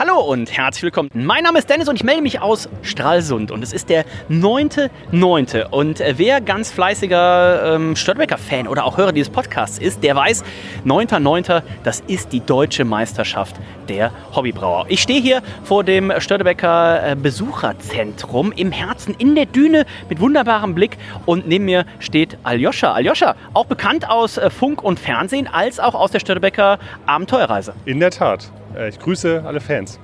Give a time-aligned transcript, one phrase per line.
[0.00, 1.10] Hallo und herzlich willkommen.
[1.12, 5.64] Mein Name ist Dennis und ich melde mich aus Stralsund und es ist der 9.9.
[5.70, 10.44] Und äh, wer ganz fleißiger ähm, Störtebecker-Fan oder auch Hörer dieses Podcasts ist, der weiß,
[10.86, 11.62] 9.9.
[11.82, 13.56] das ist die deutsche Meisterschaft
[13.88, 14.86] der Hobbybrauer.
[14.88, 20.76] Ich stehe hier vor dem Störtebecker äh, Besucherzentrum im Herzen in der Düne mit wunderbarem
[20.76, 20.96] Blick
[21.26, 22.92] und neben mir steht Aljoscha.
[22.92, 27.74] Aljoscha, auch bekannt aus äh, Funk und Fernsehen als auch aus der Störtebecker Abenteuerreise.
[27.84, 28.52] In der Tat.
[28.78, 29.98] Äh, Ich grüße alle Fans.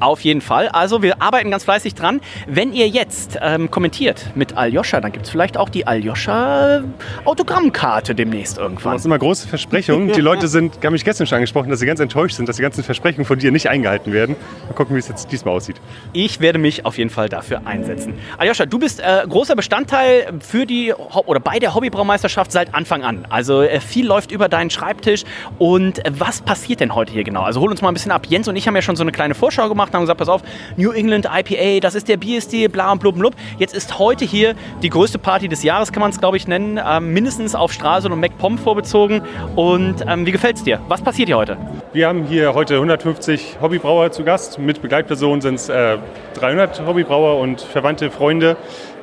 [0.00, 0.68] Auf jeden Fall.
[0.68, 2.20] Also wir arbeiten ganz fleißig dran.
[2.46, 6.82] Wenn ihr jetzt ähm, kommentiert mit Aljoscha, dann gibt es vielleicht auch die Aljoscha
[7.24, 8.94] Autogrammkarte demnächst irgendwann.
[8.94, 10.12] Das sind immer große Versprechungen.
[10.12, 12.62] Die Leute sind, haben mich gestern schon angesprochen, dass sie ganz enttäuscht sind, dass die
[12.62, 14.36] ganzen Versprechungen von dir nicht eingehalten werden.
[14.68, 15.76] Mal gucken, wie es jetzt diesmal aussieht.
[16.12, 18.14] Ich werde mich auf jeden Fall dafür einsetzen.
[18.38, 23.26] Aljoscha, du bist äh, großer Bestandteil für die oder bei der Hobbybraumeisterschaft seit Anfang an.
[23.28, 25.24] Also äh, viel läuft über deinen Schreibtisch.
[25.58, 27.42] Und äh, was passiert denn heute hier genau?
[27.42, 28.26] Also hol uns mal ein bisschen ab.
[28.28, 30.42] Jens und ich haben ja schon so eine kleine Vorschau gemacht, haben gesagt, pass auf,
[30.76, 33.34] New England IPA, das ist der Bierstil, bla und blub und blub.
[33.58, 36.80] Jetzt ist heute hier die größte Party des Jahres, kann man es glaube ich nennen,
[36.84, 39.22] ähm, mindestens auf Stralsund und MacPom vorbezogen.
[39.56, 40.80] Und ähm, wie gefällt's dir?
[40.88, 41.56] Was passiert hier heute?
[41.92, 44.58] Wir haben hier heute 150 Hobbybrauer zu Gast.
[44.58, 45.98] Mit Begleitpersonen sind es äh,
[46.34, 48.56] 300 Hobbybrauer und verwandte Freunde,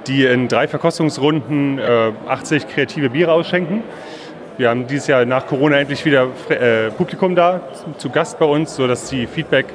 [0.08, 3.84] die in drei Verkostungsrunden äh, 80 kreative Biere ausschenken.
[4.58, 7.60] Wir haben dieses Jahr nach Corona endlich wieder äh, Publikum da,
[7.98, 9.66] zu Gast bei uns, sodass die Feedback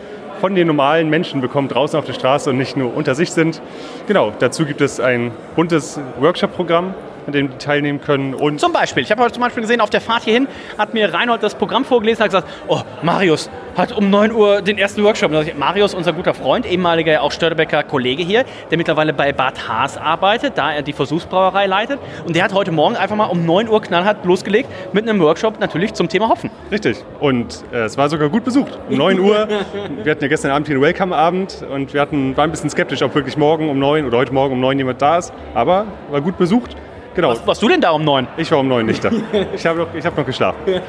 [0.41, 3.60] von den normalen Menschen bekommen draußen auf der Straße und nicht nur unter sich sind.
[4.06, 6.94] Genau, dazu gibt es ein buntes Workshop-Programm,
[7.30, 8.34] an dem die teilnehmen können.
[8.34, 11.12] Und Zum Beispiel, ich habe heute zum Beispiel gesehen, auf der Fahrt hierhin hat mir
[11.12, 15.02] Reinhold das Programm vorgelesen und hat gesagt, oh, Marius hat um 9 Uhr den ersten
[15.04, 15.32] Workshop.
[15.32, 19.96] Ich, Marius, unser guter Freund, ehemaliger auch Störtebecker Kollege hier, der mittlerweile bei Bad Haas
[19.96, 22.00] arbeitet, da er die Versuchsbrauerei leitet.
[22.26, 25.60] Und der hat heute Morgen einfach mal um 9 Uhr knallhart losgelegt mit einem Workshop
[25.60, 26.50] natürlich zum Thema Hopfen.
[26.70, 27.04] Richtig.
[27.20, 28.78] Und äh, es war sogar gut besucht.
[28.88, 29.48] Um 9 Uhr.
[30.02, 33.02] Wir hatten ja gestern Abend hier einen Welcome-Abend und wir hatten, waren ein bisschen skeptisch,
[33.02, 35.32] ob wirklich morgen um 9 oder heute Morgen um 9 jemand da ist.
[35.54, 36.76] Aber war gut besucht.
[37.20, 37.32] Genau.
[37.32, 38.26] Was, warst du denn da um 9?
[38.38, 39.10] Ich war um 9 nicht da.
[39.54, 40.58] Ich habe noch, ich hab noch geschlafen.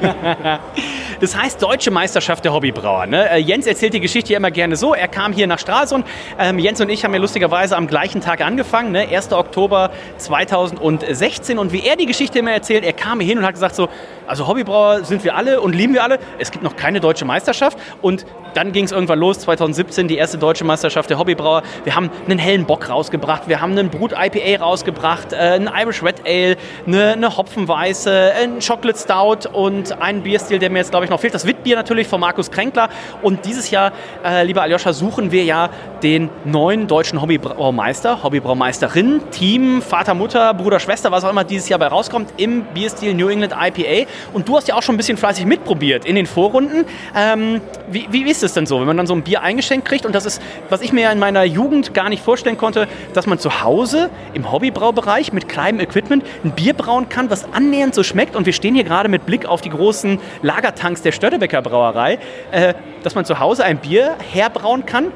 [1.20, 3.06] Das heißt Deutsche Meisterschaft der Hobbybrauer.
[3.06, 3.30] Ne?
[3.30, 4.92] Äh, Jens erzählt die Geschichte ja immer gerne so.
[4.92, 6.04] Er kam hier nach Stralsund.
[6.36, 9.06] Ähm, Jens und ich haben ja lustigerweise am gleichen Tag angefangen, ne?
[9.08, 9.32] 1.
[9.32, 11.58] Oktober 2016.
[11.58, 13.88] Und wie er die Geschichte immer erzählt, er kam hier hin und hat gesagt so,
[14.26, 16.18] also Hobbybrauer sind wir alle und lieben wir alle.
[16.38, 17.78] Es gibt noch keine deutsche Meisterschaft.
[18.00, 18.24] Und
[18.54, 21.62] dann ging es irgendwann los, 2017, die erste deutsche Meisterschaft der Hobbybrauer.
[21.84, 26.02] Wir haben einen hellen Bock rausgebracht, wir haben einen Brut IPA rausgebracht, äh, einen Irish
[26.02, 26.56] Red Ale,
[26.86, 31.20] eine, eine Hopfenweiße, ein Chocolate Stout und einen Bierstil, der mir jetzt glaube ich noch
[31.20, 31.34] fehlt.
[31.34, 32.88] Das Witbier natürlich von Markus Kränkler.
[33.22, 33.92] Und dieses Jahr,
[34.24, 35.70] äh, lieber Aljoscha, suchen wir ja
[36.02, 41.78] den neuen deutschen Hobbybraumeister, Hobbybraumeisterin, Team, Vater, Mutter, Bruder, Schwester, was auch immer dieses Jahr
[41.78, 44.08] bei rauskommt, im Bierstil New England IPA.
[44.32, 46.84] Und du hast ja auch schon ein bisschen fleißig mitprobiert in den Vorrunden.
[47.16, 50.06] Ähm, wie, wie ist es denn so, wenn man dann so ein Bier eingeschenkt kriegt?
[50.06, 53.38] Und das ist, was ich mir in meiner Jugend gar nicht vorstellen konnte, dass man
[53.38, 58.36] zu Hause im Hobbybraubereich mit kleinem Equipment ein Bier brauen kann, was annähernd so schmeckt.
[58.36, 62.18] Und wir stehen hier gerade mit Blick auf die großen Lagertanks der Störtebecker Brauerei,
[62.50, 65.12] äh, dass man zu Hause ein Bier herbrauen kann,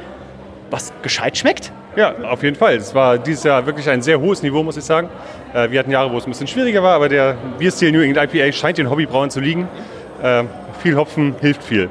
[0.71, 1.73] was gescheit schmeckt.
[1.97, 2.75] Ja, auf jeden Fall.
[2.77, 5.09] Es war dieses Jahr wirklich ein sehr hohes Niveau, muss ich sagen.
[5.55, 8.35] Äh, Wir hatten Jahre, wo es ein bisschen schwieriger war, aber der Bierstil New England
[8.35, 9.69] IPA scheint den Hobbybrauern zu liegen.
[10.23, 10.45] Äh,
[10.83, 11.89] Viel Hopfen hilft viel.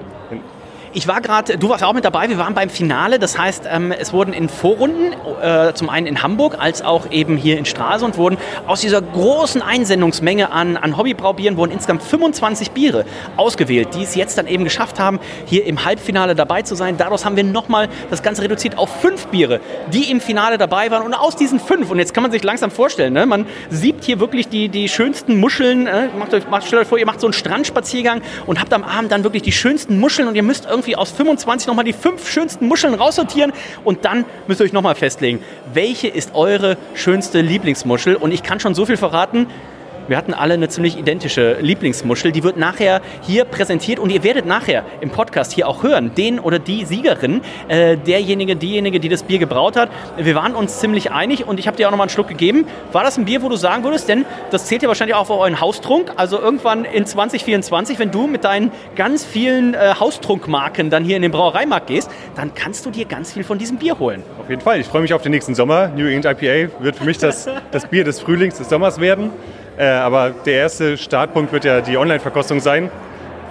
[0.97, 3.19] Ich war gerade, du warst auch mit dabei, wir waren beim Finale.
[3.19, 5.11] Das heißt, ähm, es wurden in Vorrunden,
[5.41, 9.61] äh, zum einen in Hamburg als auch eben hier in Stralsund, wurden aus dieser großen
[9.61, 13.03] Einsendungsmenge an, an Hobbybraubieren wurden insgesamt 25 Biere
[13.35, 16.95] ausgewählt, die es jetzt dann eben geschafft haben, hier im Halbfinale dabei zu sein.
[16.95, 19.59] Daraus haben wir nochmal das Ganze reduziert auf fünf Biere,
[19.91, 21.03] die im Finale dabei waren.
[21.03, 24.21] Und aus diesen fünf, und jetzt kann man sich langsam vorstellen, ne, man sieht hier
[24.21, 25.87] wirklich die, die schönsten Muscheln.
[25.87, 28.85] Äh, macht euch, macht, stellt euch vor, ihr macht so einen Strandspaziergang und habt am
[28.85, 32.29] Abend dann wirklich die schönsten Muscheln und ihr müsst irgendwie aus 25 nochmal die fünf
[32.29, 33.51] schönsten Muscheln raussortieren
[33.83, 35.39] und dann müsst ihr euch nochmal festlegen,
[35.73, 38.15] welche ist eure schönste Lieblingsmuschel.
[38.15, 39.47] Und ich kann schon so viel verraten,
[40.07, 42.31] wir hatten alle eine ziemlich identische Lieblingsmuschel.
[42.31, 46.39] Die wird nachher hier präsentiert und ihr werdet nachher im Podcast hier auch hören, den
[46.39, 49.89] oder die Siegerin, äh, derjenige, diejenige, die das Bier gebraut hat.
[50.17, 52.67] Wir waren uns ziemlich einig und ich habe dir auch nochmal einen Schluck gegeben.
[52.91, 55.29] War das ein Bier, wo du sagen würdest, denn das zählt ja wahrscheinlich auch auf
[55.31, 61.03] euren Haustrunk, also irgendwann in 2024, wenn du mit deinen ganz vielen äh, Haustrunkmarken dann
[61.03, 64.23] hier in den Brauereimarkt gehst, dann kannst du dir ganz viel von diesem Bier holen.
[64.39, 64.79] Auf jeden Fall.
[64.79, 65.87] Ich freue mich auf den nächsten Sommer.
[65.87, 69.31] New England IPA wird für mich das, das Bier des Frühlings, des Sommers werden.
[69.77, 72.89] Äh, aber der erste Startpunkt wird ja die Online-Verkostung sein,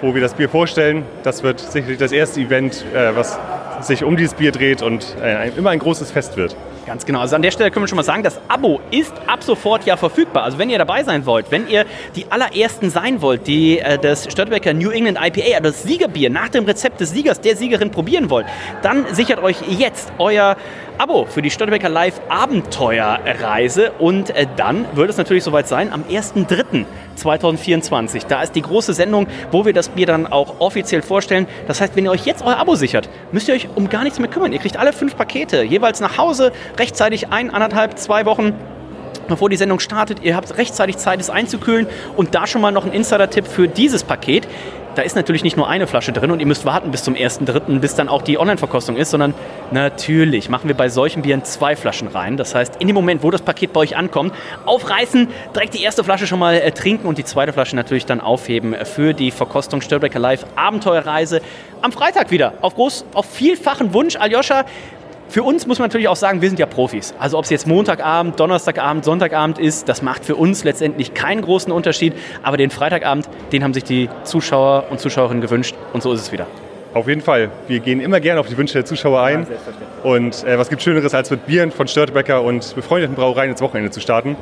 [0.01, 1.05] wo wir das Bier vorstellen.
[1.23, 3.39] Das wird sicherlich das erste Event, äh, was
[3.81, 6.57] sich um dieses Bier dreht und äh, immer ein großes Fest wird.
[6.87, 7.21] Ganz genau.
[7.21, 9.97] Also an der Stelle können wir schon mal sagen, das Abo ist ab sofort ja
[9.97, 10.43] verfügbar.
[10.43, 14.25] Also wenn ihr dabei sein wollt, wenn ihr die allerersten sein wollt, die äh, das
[14.31, 18.29] Störtebecker New England IPA, also das Siegerbier nach dem Rezept des Siegers, der Siegerin probieren
[18.29, 18.47] wollt,
[18.83, 20.57] dann sichert euch jetzt euer
[20.99, 26.05] Abo für die Störtebecker Live Abenteuerreise und äh, dann wird es natürlich soweit sein am
[27.17, 28.27] 1.3.2024.
[28.27, 31.47] Da ist die große Sendung, wo wir das Bier dann auch offiziell vorstellen.
[31.67, 34.19] Das heißt, wenn ihr euch jetzt euer Abo sichert, müsst ihr euch um gar nichts
[34.19, 34.53] mehr kümmern.
[34.53, 38.55] Ihr kriegt alle fünf Pakete jeweils nach Hause, rechtzeitig ein, anderthalb, zwei Wochen
[39.29, 40.19] bevor die Sendung startet.
[40.23, 41.87] Ihr habt rechtzeitig Zeit, es einzukühlen.
[42.17, 44.47] Und da schon mal noch ein Insider-Tipp für dieses Paket.
[44.95, 47.81] Da ist natürlich nicht nur eine Flasche drin und ihr müsst warten bis zum 1.3.,
[47.81, 49.35] bis dann auch die Online-Verkostung ist, sondern
[49.73, 52.37] natürlich machen wir bei solchen Bieren zwei Flaschen rein.
[52.37, 54.33] Das heißt, in dem Moment, wo das Paket bei euch ankommt,
[54.67, 58.21] aufreißen, direkt die erste Flasche schon mal äh, trinken und die zweite Flasche natürlich dann
[58.21, 61.41] aufheben für die Verkostung Störbecker Live Abenteuerreise
[61.83, 62.55] am Freitag wieder.
[62.61, 64.17] Auf, groß, auf vielfachen Wunsch.
[64.17, 64.65] Aljoscha,
[65.29, 67.15] für uns muss man natürlich auch sagen, wir sind ja Profis.
[67.19, 71.73] Also ob es jetzt Montagabend, Donnerstagabend, Sonntagabend ist, das macht für uns letztendlich keinen großen
[71.73, 72.15] Unterschied.
[72.43, 76.33] Aber den Freitagabend, den haben sich die Zuschauer und Zuschauerinnen gewünscht und so ist es
[76.33, 76.47] wieder.
[76.95, 77.51] Auf jeden Fall.
[77.67, 79.49] Wir gehen immer gerne auf die Wünsche der Zuschauer ein.
[79.51, 83.61] Ja, und äh, was gibt Schöneres, als mit Bieren von Störtebecker und befreundeten Brauereien ins
[83.61, 84.37] Wochenende zu starten?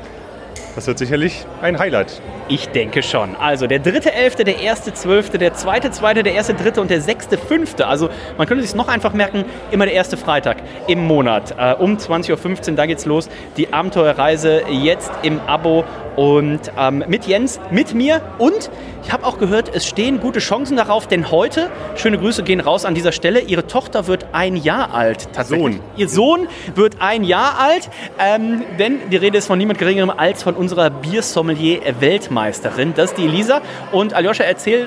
[0.75, 2.23] Das wird sicherlich ein Highlight.
[2.49, 3.37] Ich denke schon.
[3.37, 7.03] Also der dritte Elfte, der erste Zwölfte, der zweite Zweite, der erste Dritte und der
[7.03, 7.87] sechste Fünfte.
[7.87, 8.09] Also
[8.39, 10.59] man könnte sich noch einfach merken, immer der erste Freitag
[10.89, 11.55] im Monat.
[11.59, 13.29] Äh, um 20.15 Uhr, da geht's los.
[13.59, 15.85] Die Abenteuerreise jetzt im Abo
[16.17, 18.71] und ähm, mit Jens, mit mir und
[19.05, 22.85] ich habe auch gehört, es stehen gute Chancen darauf, denn heute, schöne Grüße gehen raus
[22.85, 25.29] an dieser Stelle, ihre Tochter wird ein Jahr alt.
[25.45, 25.81] Sohn.
[25.97, 26.47] Ihr Sohn
[26.77, 30.89] wird ein Jahr alt, ähm, denn die Rede ist von niemand Geringerem als von unserer
[30.91, 32.95] Biersommelier-Weltmeisterin.
[32.95, 33.61] Das ist die Elisa.
[33.91, 34.87] Und Aljoscha, erzähl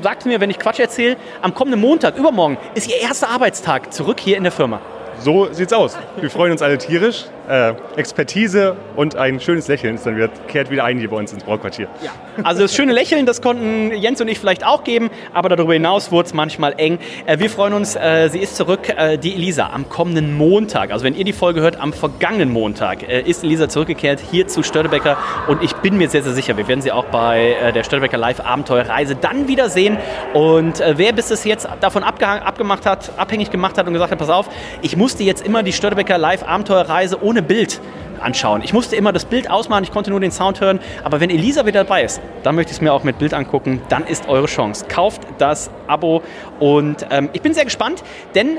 [0.00, 4.20] sagt mir, wenn ich Quatsch erzähle, am kommenden Montag, übermorgen, ist Ihr erster Arbeitstag zurück
[4.20, 4.80] hier in der Firma.
[5.18, 5.98] So sieht's aus.
[6.20, 7.24] Wir freuen uns alle tierisch.
[7.48, 11.32] Äh, Expertise und ein schönes Lächeln ist dann wieder, kehrt wieder ein hier bei uns
[11.32, 11.88] ins Brauquartier.
[12.02, 12.10] Ja.
[12.42, 16.12] Also das schöne Lächeln, das konnten Jens und ich vielleicht auch geben, aber darüber hinaus
[16.12, 16.98] wurde es manchmal eng.
[17.24, 20.92] Äh, wir freuen uns, äh, sie ist zurück, äh, die Elisa, am kommenden Montag.
[20.92, 24.62] Also wenn ihr die Folge hört, am vergangenen Montag äh, ist Elisa zurückgekehrt hier zu
[24.62, 25.16] Störtebecker
[25.46, 28.18] und ich bin mir sehr, sehr sicher, wir werden sie auch bei äh, der Störtebecker
[28.18, 29.96] Live Abenteuerreise dann wieder sehen.
[30.34, 34.28] Und wer bis es jetzt davon abgemacht hat, abhängig gemacht hat und gesagt hat, pass
[34.28, 34.50] auf,
[34.82, 37.80] ich musste jetzt immer die Störtebecker Live Abenteuerreise ohne ohne Bild
[38.20, 38.62] anschauen.
[38.64, 40.80] Ich musste immer das Bild ausmachen, ich konnte nur den Sound hören.
[41.04, 43.80] Aber wenn Elisa wieder dabei ist, dann möchte ich es mir auch mit Bild angucken.
[43.88, 44.86] Dann ist eure Chance.
[44.88, 46.22] Kauft das Abo
[46.58, 48.02] und ähm, ich bin sehr gespannt,
[48.34, 48.58] denn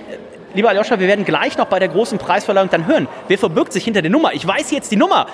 [0.55, 3.07] Lieber Aljoscha, wir werden gleich noch bei der großen Preisverleihung dann hören.
[3.27, 4.33] Wer verbirgt sich hinter der Nummer?
[4.33, 5.27] Ich weiß jetzt die Nummer.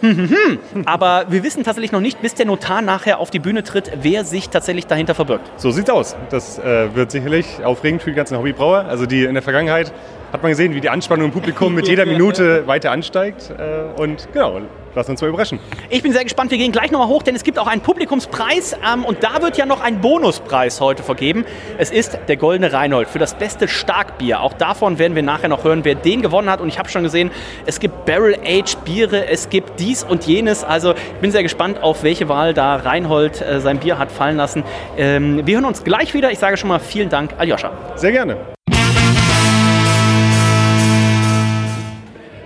[0.00, 0.82] Hm, hm, hm.
[0.86, 4.24] Aber wir wissen tatsächlich noch nicht, bis der Notar nachher auf die Bühne tritt, wer
[4.24, 5.50] sich tatsächlich dahinter verbirgt.
[5.56, 6.16] So sieht's aus.
[6.30, 8.84] Das äh, wird sicherlich aufregend für die ganzen Hobbybrauer.
[8.84, 9.92] Also die in der Vergangenheit
[10.32, 13.50] hat man gesehen, wie die Anspannung im Publikum mit jeder Minute weiter ansteigt.
[13.50, 14.60] Äh, und genau,
[14.98, 15.58] lassen uns mal überraschen.
[15.88, 16.50] Ich bin sehr gespannt.
[16.50, 19.56] Wir gehen gleich nochmal hoch, denn es gibt auch einen Publikumspreis ähm, und da wird
[19.56, 21.44] ja noch ein Bonuspreis heute vergeben.
[21.78, 24.40] Es ist der Goldene Reinhold für das beste Starkbier.
[24.40, 26.60] Auch davon werden wir nachher noch hören, wer den gewonnen hat.
[26.60, 27.30] Und ich habe schon gesehen,
[27.66, 30.64] es gibt Barrel-Aged-Biere, es gibt dies und jenes.
[30.64, 34.36] Also ich bin sehr gespannt, auf welche Wahl da Reinhold äh, sein Bier hat fallen
[34.36, 34.64] lassen.
[34.96, 36.30] Ähm, wir hören uns gleich wieder.
[36.30, 37.70] Ich sage schon mal vielen Dank, Aljoscha.
[37.96, 38.57] Sehr gerne.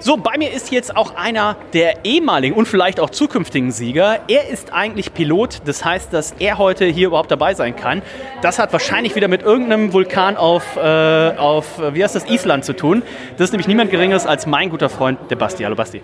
[0.05, 4.19] So, bei mir ist jetzt auch einer der ehemaligen und vielleicht auch zukünftigen Sieger.
[4.27, 8.03] Er ist eigentlich Pilot, das heißt, dass er heute hier überhaupt dabei sein kann.
[8.41, 12.73] Das hat wahrscheinlich wieder mit irgendeinem Vulkan auf, äh, auf wie heißt das, Island zu
[12.73, 13.05] tun.
[13.37, 15.63] Das ist nämlich niemand Geringeres als mein guter Freund, der Basti.
[15.63, 16.03] Hallo Basti.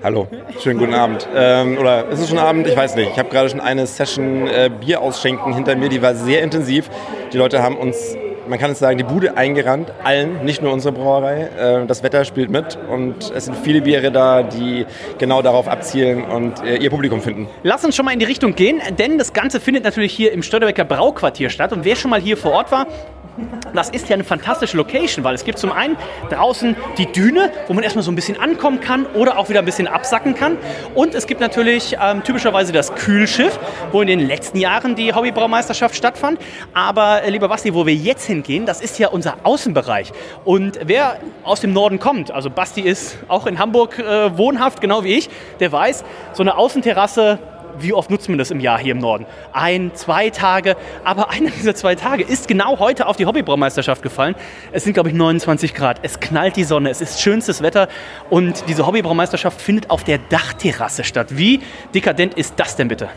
[0.00, 0.28] Hallo,
[0.62, 1.26] schönen guten Abend.
[1.34, 2.68] Ähm, oder ist es schon Abend?
[2.68, 3.10] Ich weiß nicht.
[3.10, 6.88] Ich habe gerade schon eine Session äh, Bier ausschenken hinter mir, die war sehr intensiv.
[7.32, 8.16] Die Leute haben uns
[8.50, 11.48] man kann es sagen, die Bude eingerannt, allen, nicht nur unsere Brauerei.
[11.56, 14.84] Äh, das Wetter spielt mit und es sind viele Biere da, die
[15.18, 17.48] genau darauf abzielen und äh, ihr Publikum finden.
[17.62, 20.42] Lass uns schon mal in die Richtung gehen, denn das Ganze findet natürlich hier im
[20.42, 21.72] Störtebecker Brauquartier statt.
[21.72, 22.86] Und wer schon mal hier vor Ort war,
[23.72, 25.96] das ist ja eine fantastische Location, weil es gibt zum einen
[26.28, 29.64] draußen die Düne, wo man erstmal so ein bisschen ankommen kann oder auch wieder ein
[29.64, 30.58] bisschen absacken kann.
[30.94, 33.58] Und es gibt natürlich ähm, typischerweise das Kühlschiff,
[33.92, 36.40] wo in den letzten Jahren die Hobbybraumeisterschaft stattfand.
[36.74, 40.12] Aber äh, lieber Basti, wo wir jetzt hingehen, das ist ja unser Außenbereich.
[40.44, 45.04] Und wer aus dem Norden kommt, also Basti ist auch in Hamburg äh, wohnhaft, genau
[45.04, 47.38] wie ich, der weiß, so eine Außenterrasse
[47.82, 49.26] wie oft nutzt man das im Jahr hier im Norden?
[49.52, 50.76] Ein, zwei Tage.
[51.04, 54.34] Aber einer dieser zwei Tage ist genau heute auf die Hobbybraumeisterschaft gefallen.
[54.72, 56.00] Es sind, glaube ich, 29 Grad.
[56.02, 56.90] Es knallt die Sonne.
[56.90, 57.88] Es ist schönstes Wetter.
[58.28, 61.28] Und diese Hobbybraumeisterschaft findet auf der Dachterrasse statt.
[61.30, 61.60] Wie
[61.94, 63.08] dekadent ist das denn bitte?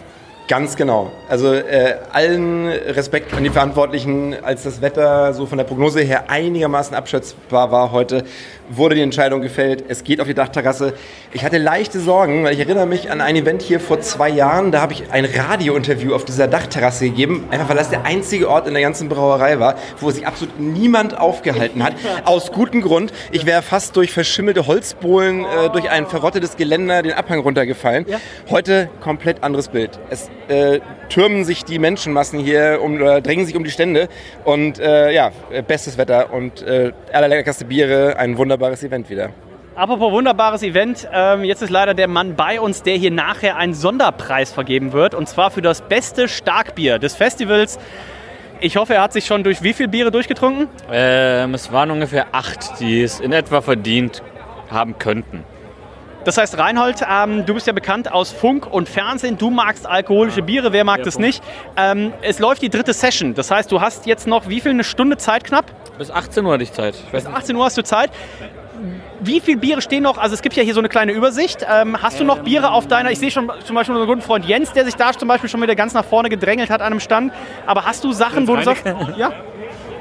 [0.49, 1.09] Ganz genau.
[1.29, 6.29] Also äh, allen Respekt an die Verantwortlichen, als das Wetter so von der Prognose her
[6.29, 8.25] einigermaßen abschätzbar war heute,
[8.69, 10.93] wurde die Entscheidung gefällt, es geht auf die Dachterrasse.
[11.31, 14.73] Ich hatte leichte Sorgen, weil ich erinnere mich an ein Event hier vor zwei Jahren,
[14.73, 18.67] da habe ich ein Radiointerview auf dieser Dachterrasse gegeben, einfach weil das der einzige Ort
[18.67, 21.93] in der ganzen Brauerei war, wo sich absolut niemand aufgehalten hat.
[22.25, 23.13] Aus gutem Grund.
[23.31, 28.05] Ich wäre fast durch verschimmelte Holzbohlen, äh, durch ein verrottetes Geländer den Abhang runtergefallen.
[28.49, 29.99] Heute komplett anderes Bild.
[30.09, 34.09] Es äh, türmen sich die Menschenmassen hier um, oder drängen sich um die Stände
[34.43, 35.31] und äh, ja,
[35.67, 39.29] bestes Wetter und äh, allerleckerste Biere, ein wunderbares Event wieder.
[39.75, 43.73] Apropos wunderbares Event, ähm, jetzt ist leider der Mann bei uns, der hier nachher einen
[43.73, 47.79] Sonderpreis vergeben wird und zwar für das beste Starkbier des Festivals.
[48.59, 50.67] Ich hoffe, er hat sich schon durch wie viele Biere durchgetrunken?
[50.91, 54.21] Ähm, es waren ungefähr acht, die es in etwa verdient
[54.69, 55.43] haben könnten.
[56.25, 59.37] Das heißt, Reinhold, ähm, du bist ja bekannt aus Funk und Fernsehen.
[59.37, 61.43] Du magst alkoholische Biere, wer mag das nicht?
[61.75, 63.33] Ähm, es läuft die dritte Session.
[63.33, 64.71] Das heißt, du hast jetzt noch wie viel?
[64.71, 65.65] Eine Stunde Zeit knapp?
[65.97, 66.95] Bis 18 Uhr hatte ich Zeit.
[66.95, 68.09] Ich Bis 18 Uhr hast du Zeit.
[69.19, 70.17] Wie viele Biere stehen noch?
[70.17, 71.65] Also es gibt ja hier so eine kleine Übersicht.
[71.69, 73.11] Ähm, hast du noch Biere auf deiner?
[73.11, 75.61] Ich sehe schon zum Beispiel unseren guten Freund Jens, der sich da zum Beispiel schon
[75.61, 77.31] wieder ganz nach vorne gedrängelt hat an einem Stand.
[77.65, 78.85] Aber hast du Sachen, wo du sagst,
[79.17, 79.31] ja,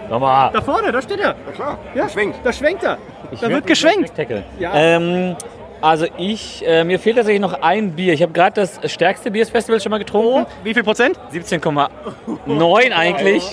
[0.08, 0.50] Nochmal.
[0.52, 1.34] da vorne, da steht er.
[1.46, 2.36] Ja klar, Ja, schwingt.
[2.42, 2.98] da schwenkt er.
[3.40, 4.12] Da wird geschwenkt.
[4.58, 4.72] Ja.
[4.74, 5.36] Ähm,
[5.82, 8.14] also ich, äh, mir fehlt tatsächlich noch ein Bier.
[8.14, 10.46] Ich habe gerade das stärkste Bier des Festivals schon mal getrunken.
[10.62, 11.18] Wie viel Prozent?
[11.32, 13.50] 17,9 eigentlich.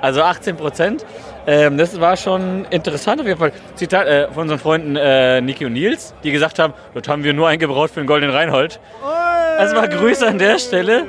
[0.00, 1.06] Also 18 Prozent.
[1.46, 3.52] Ähm, das war schon interessant auf jeden Fall.
[3.76, 7.32] Zitat äh, von unseren Freunden äh, Niki und Nils, die gesagt haben, dort haben wir
[7.32, 8.80] nur eingebraut für den Goldenen Reinhold.
[9.58, 11.06] Also mal Grüße an der Stelle.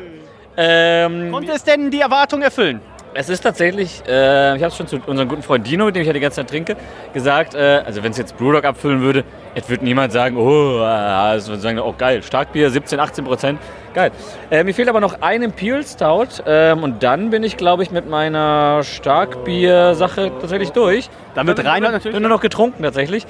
[0.56, 2.82] Ähm, Konnte es denn die Erwartung erfüllen?
[3.18, 6.02] Es ist tatsächlich, äh, ich habe es schon zu unserem guten Freund Dino, mit dem
[6.02, 6.76] ich ja die ganze Zeit trinke,
[7.14, 9.24] gesagt, äh, also wenn es jetzt Brewdog abfüllen würde,
[9.56, 13.60] jetzt würde niemand sagen, oh, äh, also würde sagen, oh geil, Starkbier, 17, 18 Prozent,
[13.96, 14.12] geil.
[14.52, 17.90] Äh, mir fehlt aber noch ein Imperial Stout ähm, und dann bin ich, glaube ich,
[17.90, 21.10] mit meiner Starkbier-Sache tatsächlich durch.
[21.34, 23.26] Dann wird Reinhold natürlich- Bin nur noch getrunken tatsächlich.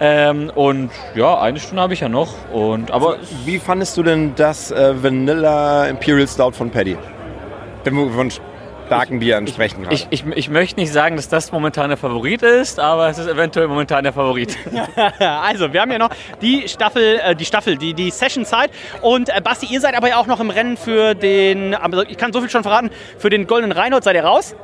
[0.00, 2.32] Ähm, und ja, eine Stunde habe ich ja noch.
[2.52, 6.96] Und, aber Wie fandest du denn das äh, Vanilla Imperial Stout von Paddy?
[7.84, 8.30] Wenn wir von
[8.90, 9.94] starken Bieren sprechen gerade.
[9.94, 13.28] ich, ich, ich möchte nicht sagen, dass das momentan der Favorit ist, aber es ist
[13.28, 14.56] eventuell momentan der Favorit.
[15.20, 18.70] Also, wir haben ja noch die Staffel, äh, die Staffel, die, die Session-Zeit.
[19.02, 22.16] Und äh, Basti, ihr seid aber ja auch noch im Rennen für den, aber ich
[22.16, 24.54] kann so viel schon verraten, für den Goldenen Reinhold seid ihr raus.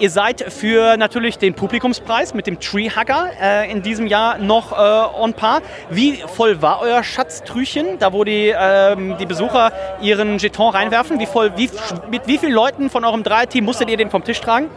[0.00, 5.20] Ihr seid für natürlich den Publikumspreis mit dem Treehugger äh, in diesem Jahr noch äh,
[5.20, 5.62] on par.
[5.88, 9.72] Wie voll war euer Schatztrüchen, da wo die, ähm, die Besucher
[10.02, 11.20] ihren Jeton reinwerfen?
[11.20, 11.70] Wie voll, wie,
[12.10, 14.68] mit wie vielen Leuten von eurem Dreierteam musstet ihr den vom Tisch tragen?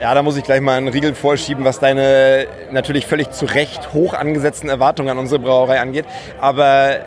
[0.00, 3.92] Ja, da muss ich gleich mal einen Riegel vorschieben, was deine natürlich völlig zu Recht
[3.92, 6.04] hoch angesetzten Erwartungen an unsere Brauerei angeht.
[6.40, 7.00] Aber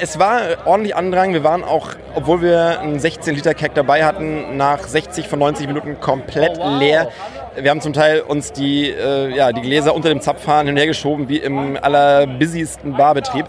[0.00, 1.32] es war ordentlich Andrang.
[1.32, 6.58] Wir waren auch, obwohl wir einen 16-Liter-Keg dabei hatten, nach 60 von 90 Minuten komplett
[6.58, 7.10] Oh, leer.
[7.56, 10.78] Wir haben zum Teil uns die, äh, ja, die Gläser unter dem Zapfhahn hin und
[10.78, 13.46] her geschoben, wie im allerbusysten Barbetrieb.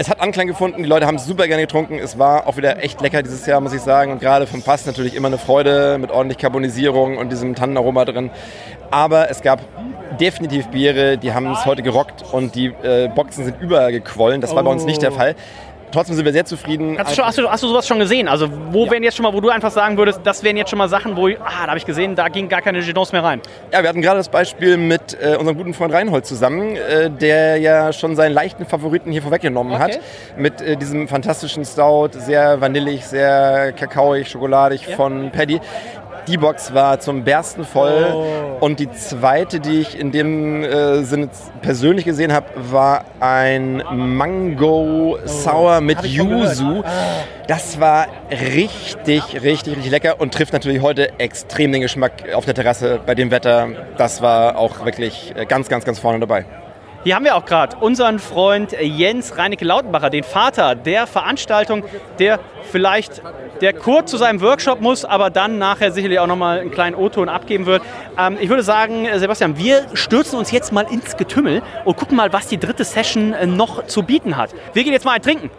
[0.00, 1.98] Es hat Anklang gefunden, die Leute haben es super gerne getrunken.
[1.98, 4.12] Es war auch wieder echt lecker dieses Jahr, muss ich sagen.
[4.12, 8.30] Und gerade vom Fass natürlich immer eine Freude mit ordentlich Carbonisierung und diesem Tannenaroma drin.
[8.92, 9.58] Aber es gab
[10.20, 14.40] definitiv Biere, die haben es heute gerockt und die äh, Boxen sind übergequollen.
[14.40, 15.34] Das war bei uns nicht der Fall.
[15.90, 16.98] Trotzdem sind wir sehr zufrieden.
[16.98, 18.28] Hast du, schon, hast, du, hast du sowas schon gesehen?
[18.28, 20.78] Also wo wären jetzt schon mal, wo du einfach sagen würdest, das wären jetzt schon
[20.78, 23.24] mal Sachen, wo, ich- ah, da habe ich gesehen, da gingen gar keine Jetons mehr
[23.24, 23.40] rein.
[23.72, 27.56] Ja, wir hatten gerade das Beispiel mit äh, unserem guten Freund Reinhold zusammen, äh, der
[27.58, 29.82] ja schon seinen leichten Favoriten hier vorweggenommen Okay.
[29.94, 30.00] hat.
[30.36, 35.60] Mit äh, diesem fantastischen Stout, sehr vanillig, sehr kakaoig, schokoladig von Paddy.
[36.28, 38.06] Die Box war zum Bersten voll.
[38.12, 38.58] Oh.
[38.60, 41.30] Und die zweite, die ich in dem äh, Sinne
[41.62, 46.04] persönlich gesehen habe, war ein Mango Sour mit Oh.
[46.04, 46.58] Ich schon gehört.
[46.58, 46.84] Yuzu.
[47.46, 52.54] Das war richtig, richtig, richtig lecker und trifft natürlich heute extrem den Geschmack auf der
[52.54, 53.68] Terrasse bei dem Wetter.
[53.96, 56.44] Das war auch wirklich äh, ganz, ganz, ganz vorne dabei.
[57.04, 61.84] Hier haben wir auch gerade unseren Freund Jens Reinecke Lautenbacher, den Vater der Veranstaltung,
[62.18, 62.40] der
[62.70, 63.22] vielleicht
[63.60, 67.28] der kurz zu seinem Workshop muss, aber dann nachher sicherlich auch nochmal einen kleinen O-Ton
[67.28, 67.82] abgeben wird.
[68.18, 72.32] Ähm, ich würde sagen, Sebastian, wir stürzen uns jetzt mal ins Getümmel und gucken mal,
[72.32, 74.54] was die dritte Session äh, noch zu bieten hat.
[74.72, 75.50] Wir gehen jetzt mal ein Trinken.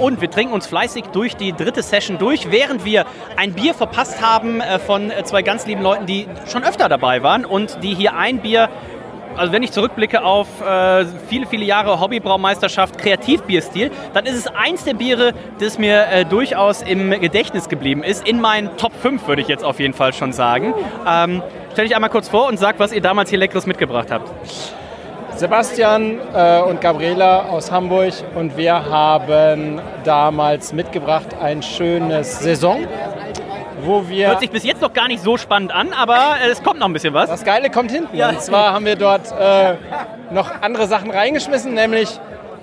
[0.00, 3.04] Und wir trinken uns fleißig durch die dritte Session durch, während wir
[3.36, 7.22] ein Bier verpasst haben äh, von äh, zwei ganz lieben Leuten, die schon öfter dabei
[7.22, 8.70] waren und die hier ein Bier,
[9.36, 14.84] also wenn ich zurückblicke auf äh, viele, viele Jahre Hobbybraumeisterschaft, Kreativbierstil, dann ist es eins
[14.84, 18.26] der Biere, das mir äh, durchaus im Gedächtnis geblieben ist.
[18.26, 20.72] In meinen Top 5 würde ich jetzt auf jeden Fall schon sagen.
[21.06, 21.42] Ähm,
[21.72, 24.30] stell dich einmal kurz vor und sag, was ihr damals hier Leckeres mitgebracht habt.
[25.40, 32.86] Sebastian äh, und Gabriela aus Hamburg und wir haben damals mitgebracht ein schönes Saison,
[33.82, 34.28] wo wir...
[34.28, 36.88] Hört sich bis jetzt noch gar nicht so spannend an, aber äh, es kommt noch
[36.88, 37.30] ein bisschen was.
[37.30, 38.14] Das Geile kommt hinten.
[38.14, 38.28] Ja.
[38.28, 39.76] Und zwar haben wir dort äh,
[40.30, 42.20] noch andere Sachen reingeschmissen, nämlich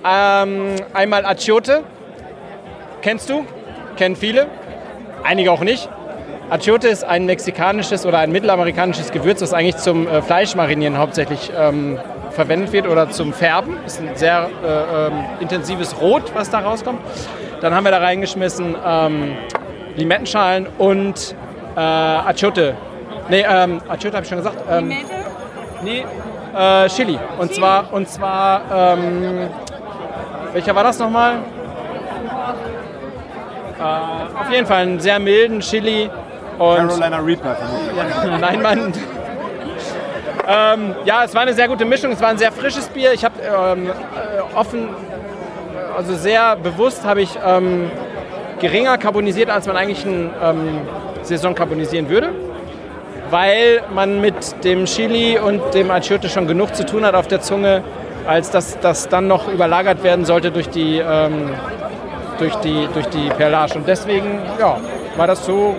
[0.08, 1.82] ähm, einmal Achiote.
[3.02, 3.44] Kennst du?
[3.96, 4.46] Kennen viele.
[5.24, 5.90] Einige auch nicht.
[6.52, 11.98] Achiote ist ein mexikanisches oder ein mittelamerikanisches Gewürz, das eigentlich zum äh, Fleischmarinieren hauptsächlich ähm,
[12.38, 13.78] verwendet wird oder zum Färben.
[13.86, 17.00] Ist ein sehr äh, ähm, intensives Rot, was da rauskommt.
[17.62, 19.36] Dann haben wir da reingeschmissen ähm,
[19.96, 21.36] Limettenschalen und
[21.76, 22.76] äh, Achiote.
[23.30, 24.58] Nee, ähm, Achiote habe ich schon gesagt.
[24.70, 24.94] Ähm,
[25.82, 26.06] nee,
[26.56, 27.18] äh, Chili.
[27.40, 29.50] Und zwar, und zwar ähm,
[30.54, 31.38] welcher war das nochmal?
[33.80, 36.10] Äh, auf jeden Fall einen sehr milden Chili.
[36.60, 37.58] Und Carolina Reaper
[37.96, 38.94] ja, nein, Mann.
[40.48, 42.14] Ähm, ja, es war eine sehr gute Mischung.
[42.14, 43.12] Es war ein sehr frisches Bier.
[43.12, 44.88] Ich habe ähm, äh, offen,
[45.96, 47.92] also sehr bewusst habe ich ähm,
[48.60, 50.82] geringer carbonisiert, als man eigentlich ein ähm,
[51.24, 52.30] Saison carbonisieren würde.
[53.30, 57.42] Weil man mit dem Chili und dem Achiote schon genug zu tun hat auf der
[57.42, 57.84] Zunge,
[58.26, 61.50] als dass das dann noch überlagert werden sollte durch die, ähm,
[62.40, 63.76] durch die, durch die Perlage.
[63.76, 64.78] Und deswegen ja,
[65.18, 65.76] war das so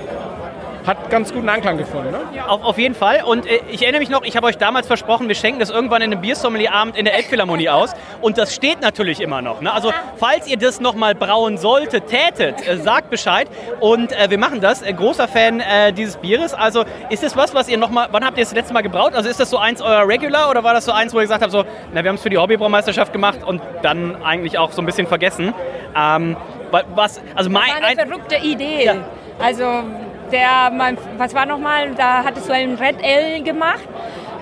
[0.88, 2.10] hat ganz guten Anklang gefunden.
[2.10, 2.18] Ne?
[2.48, 3.22] Auf, auf jeden Fall.
[3.24, 6.02] Und äh, ich erinnere mich noch, ich habe euch damals versprochen, wir schenken das irgendwann
[6.02, 7.94] in einem Biersommelierabend in der Elbphilharmonie aus.
[8.20, 9.60] Und das steht natürlich immer noch.
[9.60, 9.72] Ne?
[9.72, 13.46] Also, falls ihr das nochmal brauen solltet, tätet, äh, sagt Bescheid.
[13.78, 14.82] Und äh, wir machen das.
[14.82, 16.54] Äh, großer Fan äh, dieses Bieres.
[16.54, 19.12] Also, ist das was, was ihr nochmal, wann habt ihr das letzte Mal gebraut?
[19.14, 21.42] Also, ist das so eins euer Regular oder war das so eins, wo ihr gesagt
[21.42, 24.80] habt, so, na, wir haben es für die Hobbybraumeisterschaft gemacht und dann eigentlich auch so
[24.82, 25.52] ein bisschen vergessen?
[25.94, 26.36] Ähm,
[26.70, 28.90] wa- was, also mein, war eine ein, verrückte Idee.
[29.38, 29.84] Also
[30.32, 33.88] der, mein, was war nochmal, da hattest du ein Red Ale gemacht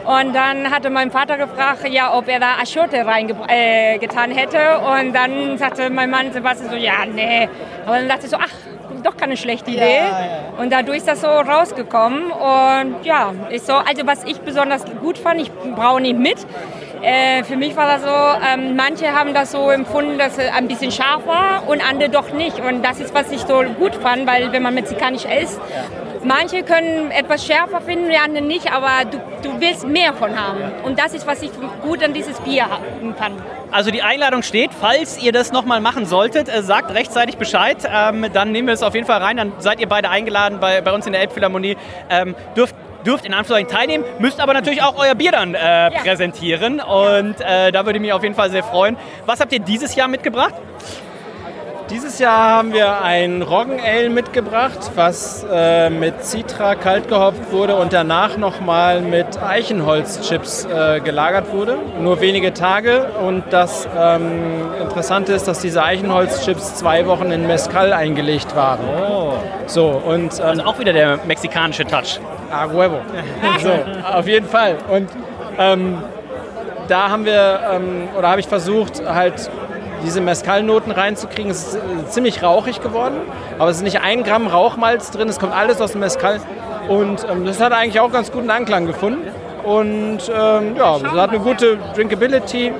[0.04, 5.12] und dann hatte mein Vater gefragt, ja, ob er da Aschote reingetan äh, hätte und
[5.12, 7.48] dann sagte mein Mann Sebastian so, ja, nee.
[7.84, 8.52] Aber dann dachte ich so, ach,
[9.02, 10.02] doch keine schlechte Idee.
[10.58, 15.18] Und dadurch ist das so rausgekommen und ja, ist so, also was ich besonders gut
[15.18, 16.38] fand, ich brauche nicht mit.
[17.02, 20.68] Äh, für mich war das so, ähm, manche haben das so empfunden, dass es ein
[20.68, 22.58] bisschen scharf war und andere doch nicht.
[22.60, 25.60] Und das ist, was ich so gut fand, weil wenn man mexikanisch isst,
[26.24, 30.60] manche können etwas schärfer finden, die anderen nicht, aber du, du willst mehr von haben.
[30.84, 31.50] Und das ist, was ich
[31.82, 32.66] gut an dieses Bier
[33.16, 33.36] fand.
[33.70, 38.26] Also die Einladung steht, falls ihr das nochmal machen solltet, äh, sagt rechtzeitig Bescheid, ähm,
[38.32, 40.92] dann nehmen wir es auf jeden Fall rein, dann seid ihr beide eingeladen bei, bei
[40.92, 41.76] uns in der Elbphilharmonie,
[42.08, 42.74] ähm, dürft
[43.06, 47.72] dürft in Anführungszeichen teilnehmen, müsst aber natürlich auch euer Bier dann äh, präsentieren und äh,
[47.72, 48.96] da würde ich mich auf jeden Fall sehr freuen.
[49.24, 50.54] Was habt ihr dieses Jahr mitgebracht?
[51.90, 57.76] Dieses Jahr haben wir ein Roggen Ale mitgebracht, was äh, mit Citra kalt gehopft wurde
[57.76, 61.78] und danach nochmal mit Eichenholzchips äh, gelagert wurde.
[62.00, 63.12] Nur wenige Tage.
[63.24, 68.80] Und das ähm, Interessante ist, dass diese Eichenholzchips zwei Wochen in Mezcal eingelegt waren.
[69.66, 72.18] So, und, ähm, also auch wieder der mexikanische Touch.
[72.50, 72.98] Ah, huevo.
[73.62, 73.70] so,
[74.12, 74.78] auf jeden Fall.
[74.90, 75.08] Und
[75.56, 75.98] ähm,
[76.88, 79.50] da haben wir, ähm, oder habe ich versucht, halt
[80.04, 81.50] diese Mescalnoten reinzukriegen.
[81.50, 83.16] Es ist äh, ziemlich rauchig geworden,
[83.58, 86.40] aber es ist nicht ein Gramm Rauchmalz drin, es kommt alles aus dem Mescal.
[86.88, 89.28] Und ähm, das hat eigentlich auch ganz guten Anklang gefunden.
[89.64, 92.72] Und ähm, ja, es hat eine gute Drinkability.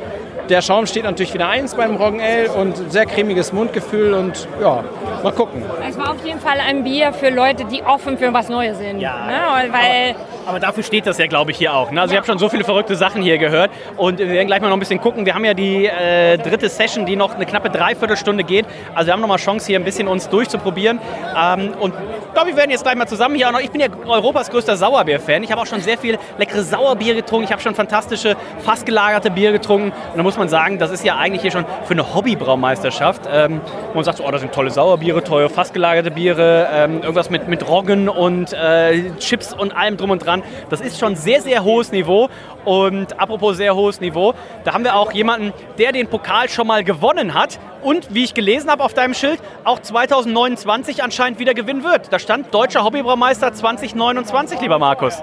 [0.48, 4.84] Der Schaum steht natürlich wieder eins beim Roggen Ale und sehr cremiges Mundgefühl und ja,
[5.24, 5.64] mal gucken.
[5.88, 8.98] Es war auf jeden Fall ein Bier für Leute, die offen für was Neues sind.
[8.98, 9.40] Ne?
[9.72, 10.14] Weil
[10.46, 11.90] Aber dafür steht das ja, glaube ich, hier auch.
[11.90, 12.00] Ne?
[12.00, 14.68] Also ich habe schon so viele verrückte Sachen hier gehört und wir werden gleich mal
[14.68, 15.26] noch ein bisschen gucken.
[15.26, 18.64] Wir haben ja die äh, dritte Session, die noch eine knappe Dreiviertelstunde geht.
[18.94, 21.00] Also wir haben noch mal Chance, hier ein bisschen uns durchzuprobieren.
[21.36, 23.60] Ähm, und ich glaube, wir werden jetzt gleich mal zusammen hier auch noch.
[23.60, 25.42] Ich bin ja Europas größter Sauerbier-Fan.
[25.42, 27.46] Ich habe auch schon sehr viel leckere Sauerbier getrunken.
[27.46, 29.92] Ich habe schon fantastische, fast gelagerte Bier getrunken.
[30.12, 33.22] Und da muss man sagen, das ist ja eigentlich hier schon für eine Hobbybraumeisterschaft.
[33.32, 33.60] Ähm,
[33.94, 37.48] man sagt so, oh, das sind tolle Sauerbiere, teure, fast gelagerte Biere, ähm, irgendwas mit,
[37.48, 40.35] mit Roggen und äh, Chips und allem drum und dran.
[40.70, 42.28] Das ist schon sehr, sehr hohes Niveau.
[42.64, 46.82] Und apropos sehr hohes Niveau, da haben wir auch jemanden, der den Pokal schon mal
[46.82, 51.84] gewonnen hat und, wie ich gelesen habe auf deinem Schild, auch 2029 anscheinend wieder gewinnen
[51.84, 52.12] wird.
[52.12, 55.14] Da stand Deutscher Hobbybraumeister 2029, lieber Markus.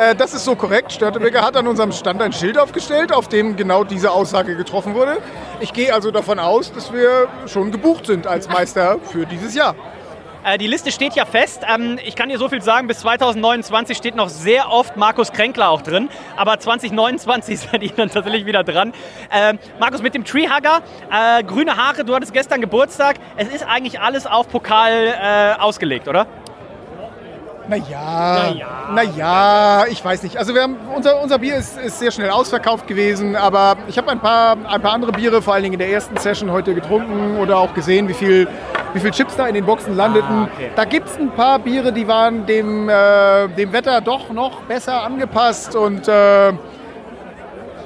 [0.00, 0.92] Äh, das ist so korrekt.
[0.92, 5.18] Störtebeker hat an unserem Stand ein Schild aufgestellt, auf dem genau diese Aussage getroffen wurde.
[5.60, 9.76] Ich gehe also davon aus, dass wir schon gebucht sind als Meister für dieses Jahr.
[10.44, 11.62] Äh, die Liste steht ja fest.
[11.68, 15.70] Ähm, ich kann dir so viel sagen, bis 2029 steht noch sehr oft Markus Kränkler
[15.70, 16.08] auch drin.
[16.36, 18.92] Aber 2029 seid ihr dann tatsächlich wieder dran.
[19.32, 23.16] Ähm, Markus, mit dem Treehugger, äh, grüne Haare, du hattest gestern Geburtstag.
[23.36, 26.26] Es ist eigentlich alles auf Pokal äh, ausgelegt, oder?
[27.68, 30.38] Naja, naja, ich weiß nicht.
[30.38, 34.10] Also wir haben, unser, unser Bier ist, ist sehr schnell ausverkauft gewesen, aber ich habe
[34.10, 37.36] ein paar, ein paar andere Biere, vor allen Dingen in der ersten Session heute getrunken
[37.36, 38.48] oder auch gesehen, wie viel,
[38.94, 40.28] wie viel Chips da in den Boxen landeten.
[40.28, 40.70] Ah, okay.
[40.74, 45.02] Da gibt es ein paar Biere, die waren dem, äh, dem Wetter doch noch besser
[45.02, 46.52] angepasst und äh,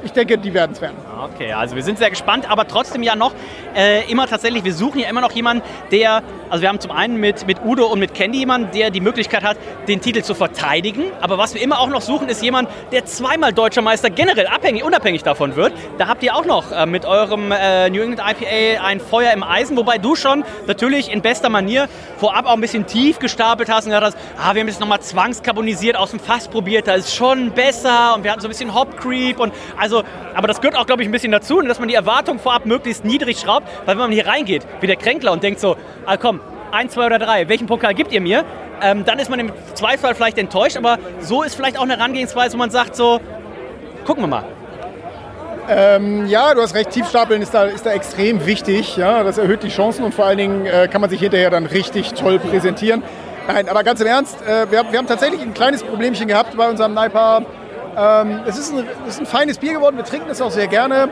[0.04, 0.96] ich denke, die werden es werden.
[1.34, 3.32] Okay, also wir sind sehr gespannt, aber trotzdem ja noch
[3.74, 7.16] äh, immer tatsächlich, wir suchen ja immer noch jemanden, der, also wir haben zum einen
[7.16, 9.56] mit, mit Udo und mit Candy jemanden, der die Möglichkeit hat,
[9.88, 11.04] den Titel zu verteidigen.
[11.20, 14.84] Aber was wir immer auch noch suchen, ist jemand, der zweimal deutscher Meister generell abhängig,
[14.84, 15.72] unabhängig davon wird.
[15.98, 19.42] Da habt ihr auch noch äh, mit eurem äh, New England IPA ein Feuer im
[19.42, 23.84] Eisen, wobei du schon natürlich in bester Manier vorab auch ein bisschen tief gestapelt hast
[23.86, 27.14] und gesagt hast, ah, wir haben jetzt nochmal zwangskarbonisiert aus dem Fass probiert, da ist
[27.14, 30.02] schon besser und wir hatten so ein bisschen Hop Creep und also,
[30.34, 33.04] aber das gehört auch, glaube ich, ein bisschen dazu, dass man die Erwartung vorab möglichst
[33.04, 36.40] niedrig schraubt, weil wenn man hier reingeht, wie der Kränkler und denkt so, ah komm,
[36.70, 38.44] ein, zwei oder drei, welchen Pokal gibt ihr mir?
[38.80, 42.54] Ähm, dann ist man im Zweifel vielleicht enttäuscht, aber so ist vielleicht auch eine Herangehensweise,
[42.54, 43.20] wo man sagt so,
[44.04, 44.44] gucken wir mal.
[45.68, 48.96] Ähm, ja, du hast recht, Tiefstapeln ist da, ist da extrem wichtig.
[48.96, 49.22] Ja?
[49.22, 52.14] Das erhöht die Chancen und vor allen Dingen äh, kann man sich hinterher dann richtig
[52.14, 53.02] toll präsentieren.
[53.46, 56.68] Nein, aber ganz im Ernst, äh, wir, wir haben tatsächlich ein kleines Problemchen gehabt bei
[56.68, 57.42] unserem Naipa.
[57.96, 60.66] Ähm, es, ist ein, es ist ein feines Bier geworden, wir trinken es auch sehr
[60.66, 61.08] gerne,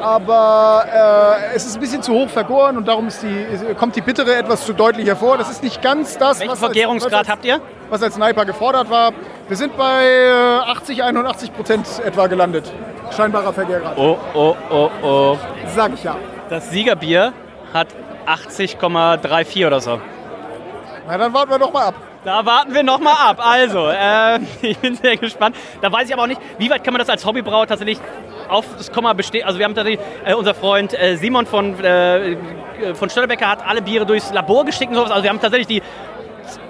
[0.00, 0.84] aber
[1.52, 4.34] äh, es ist ein bisschen zu hoch vergoren und darum ist die, kommt die Bittere
[4.36, 5.38] etwas zu deutlich hervor.
[5.38, 7.60] Das ist nicht ganz das, Welchen was Vergärungsgrad als, was als, habt ihr?
[7.90, 9.12] was als Sniper gefordert war.
[9.48, 12.72] Wir sind bei äh, 80, 81 Prozent etwa gelandet.
[13.16, 13.96] Scheinbarer Vergärgrad.
[13.96, 15.38] Oh, oh, oh, oh.
[15.74, 16.16] Sag ich ja.
[16.48, 17.32] Das Siegerbier
[17.74, 17.88] hat
[18.26, 20.00] 80,34 oder so.
[21.06, 21.94] Na, dann warten wir doch mal ab.
[22.24, 23.38] Da warten wir noch mal ab.
[23.40, 25.56] Also, äh, ich bin sehr gespannt.
[25.80, 27.98] Da weiß ich aber auch nicht, wie weit kann man das als Hobbybrauer tatsächlich
[28.50, 29.44] auf das Komma bestehen.
[29.46, 32.36] Also wir haben tatsächlich, äh, unser Freund äh, Simon von, äh,
[32.94, 35.10] von Störtebecker hat alle Biere durchs Labor geschickt und sowas.
[35.10, 35.82] Also wir haben tatsächlich die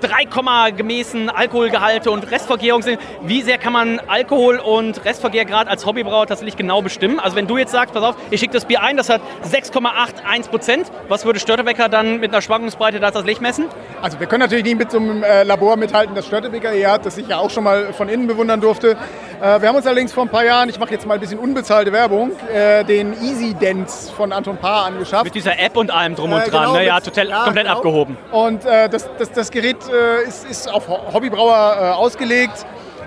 [0.01, 2.99] 3, gemäßen Alkoholgehalte und Restvergärung sind.
[3.23, 7.21] Wie sehr kann man Alkohol und Restvergärgrad als Hobbybrauer tatsächlich genau bestimmen?
[7.21, 10.49] Also wenn du jetzt sagst, pass auf, ich schicke das Bier ein, das hat 6,81
[10.49, 13.67] Prozent, was würde Störtebecker dann mit einer Schwankungsbreite da das Licht messen?
[14.01, 17.07] Also wir können natürlich nicht mit so einem äh, Labor mithalten, das Störtebecker hier hat,
[17.07, 18.97] das ich ja auch schon mal von innen bewundern durfte.
[19.41, 21.39] Äh, wir haben uns allerdings vor ein paar Jahren, ich mache jetzt mal ein bisschen
[21.39, 25.25] unbezahlte Werbung, äh, den Easy Dance von Anton Paar angeschafft.
[25.25, 26.87] Mit dieser App und allem drum und dran, genau, ne?
[26.87, 27.77] ja, total, ja, komplett genau.
[27.77, 28.17] abgehoben.
[28.31, 32.64] Und das, das, das Gerät äh, ist, ist auf Ho- Hobbybrauer äh, ausgelegt,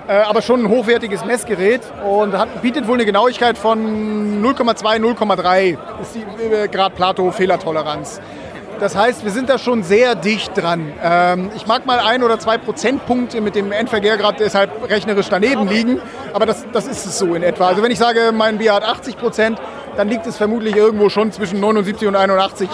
[0.08, 5.76] äh, aber schon ein hochwertiges Messgerät und hat, bietet wohl eine Genauigkeit von 0,2, 0,3
[6.02, 8.20] ist die äh, Grad Plato Fehlertoleranz.
[8.80, 10.92] Das heißt, wir sind da schon sehr dicht dran.
[11.02, 16.00] Ähm, ich mag mal ein oder zwei Prozentpunkte mit dem Endvergärgrad deshalb rechnerisch daneben liegen,
[16.32, 17.68] aber das, das ist es so in etwa.
[17.68, 19.60] Also wenn ich sage, mein Bier hat 80 Prozent,
[19.96, 22.68] dann liegt es vermutlich irgendwo schon zwischen 79 und 81.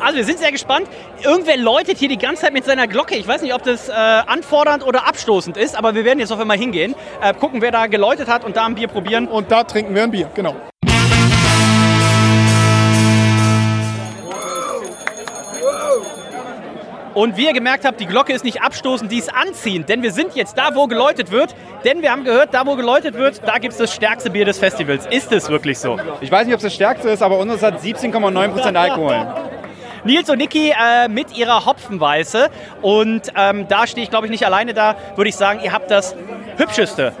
[0.00, 0.88] Also wir sind sehr gespannt.
[1.22, 3.16] Irgendwer läutet hier die ganze Zeit mit seiner Glocke.
[3.16, 6.40] Ich weiß nicht, ob das äh, anfordernd oder abstoßend ist, aber wir werden jetzt auf
[6.40, 9.28] einmal hingehen, äh, gucken, wer da geläutet hat und da ein Bier probieren.
[9.28, 10.56] Und da trinken wir ein Bier, genau.
[17.12, 20.12] Und wie ihr gemerkt habt, die Glocke ist nicht abstoßend, die ist anziehend, denn wir
[20.12, 21.54] sind jetzt da, wo geläutet wird.
[21.84, 24.58] Denn wir haben gehört, da, wo geläutet wird, da gibt es das stärkste Bier des
[24.58, 25.06] Festivals.
[25.06, 25.98] Ist es wirklich so?
[26.20, 29.26] Ich weiß nicht, ob es das stärkste ist, aber unseres hat 17,9% Alkohol.
[30.04, 32.48] Nils und Niki äh, mit ihrer Hopfenweiße.
[32.82, 35.90] Und ähm, da stehe ich, glaube ich, nicht alleine da, würde ich sagen, ihr habt
[35.90, 36.14] das
[36.56, 37.12] hübscheste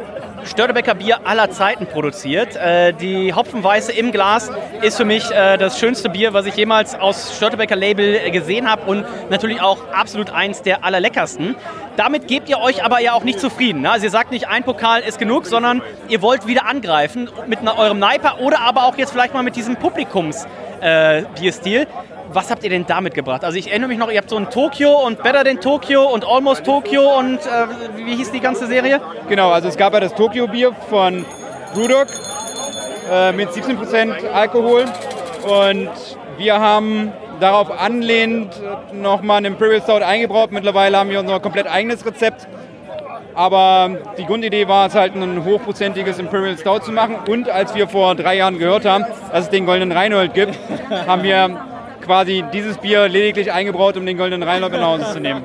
[0.44, 2.56] Störtebecker Bier aller Zeiten produziert.
[2.56, 4.50] Äh, die Hopfenweiße im Glas
[4.82, 8.90] ist für mich äh, das schönste Bier, was ich jemals aus Störtebecker Label gesehen habe
[8.90, 11.56] und natürlich auch absolut eins der allerleckersten.
[11.96, 13.82] Damit gebt ihr euch aber ja auch nicht zufrieden.
[13.82, 13.90] Ne?
[13.90, 17.98] Also ihr sagt nicht, ein Pokal ist genug, sondern ihr wollt wieder angreifen mit eurem
[17.98, 21.82] Neiper oder aber auch jetzt vielleicht mal mit diesem Publikums-Bierstil.
[21.82, 21.86] Äh,
[22.32, 23.44] was habt ihr denn damit gebracht?
[23.44, 26.24] Also ich erinnere mich noch, ihr habt so ein Tokio und Better Than Tokio und
[26.24, 29.00] Almost Tokio und äh, wie hieß die ganze Serie?
[29.28, 31.24] Genau, also es gab ja das Tokio-Bier von
[31.74, 32.06] Brewdog
[33.10, 34.84] äh, mit 17% Alkohol
[35.44, 35.90] und
[36.38, 38.54] wir haben darauf anlehnend
[38.92, 40.52] nochmal einen Imperial Stout eingebraut.
[40.52, 42.46] Mittlerweile haben wir unser komplett eigenes Rezept.
[43.34, 47.16] Aber die Grundidee war es halt, ein hochprozentiges Imperial Stout zu machen.
[47.28, 50.58] Und als wir vor drei Jahren gehört haben, dass es den Goldenen Reinhold gibt,
[51.06, 51.69] haben wir
[52.10, 55.44] quasi dieses Bier lediglich eingebraut, um den Goldenen Reinhold nach Hause zu nehmen.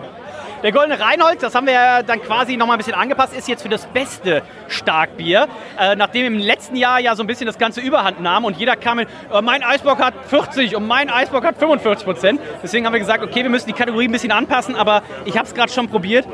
[0.63, 3.62] Der Goldene Reinhold, das haben wir dann quasi noch mal ein bisschen angepasst, ist jetzt
[3.62, 5.47] für das beste Starkbier.
[5.80, 8.75] Äh, nachdem im letzten Jahr ja so ein bisschen das Ganze überhand nahm und jeder
[8.75, 12.41] kam mit, äh, mein Eisbock hat 40 und mein Eisbock hat 45 Prozent.
[12.63, 15.45] Deswegen haben wir gesagt, okay, wir müssen die Kategorie ein bisschen anpassen, aber ich habe
[15.45, 16.25] es gerade schon probiert.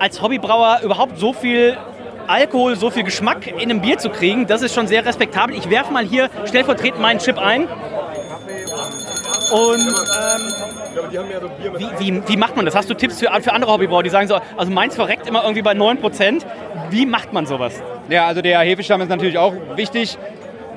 [0.00, 1.78] Als Hobbybrauer überhaupt so viel
[2.26, 5.54] Alkohol, so viel Geschmack in einem Bier zu kriegen, das ist schon sehr respektabel.
[5.54, 7.68] Ich werfe mal hier stellvertretend meinen Chip ein.
[9.50, 10.52] Und ähm,
[11.78, 12.74] wie, wie, wie, macht man das?
[12.74, 15.62] Hast du Tipps für, für andere Hobbybrauer, die sagen so, also meins verreckt immer irgendwie
[15.62, 16.42] bei 9%.
[16.90, 17.74] Wie macht man sowas?
[18.08, 20.18] Ja, also der Hefestamm ist natürlich auch wichtig.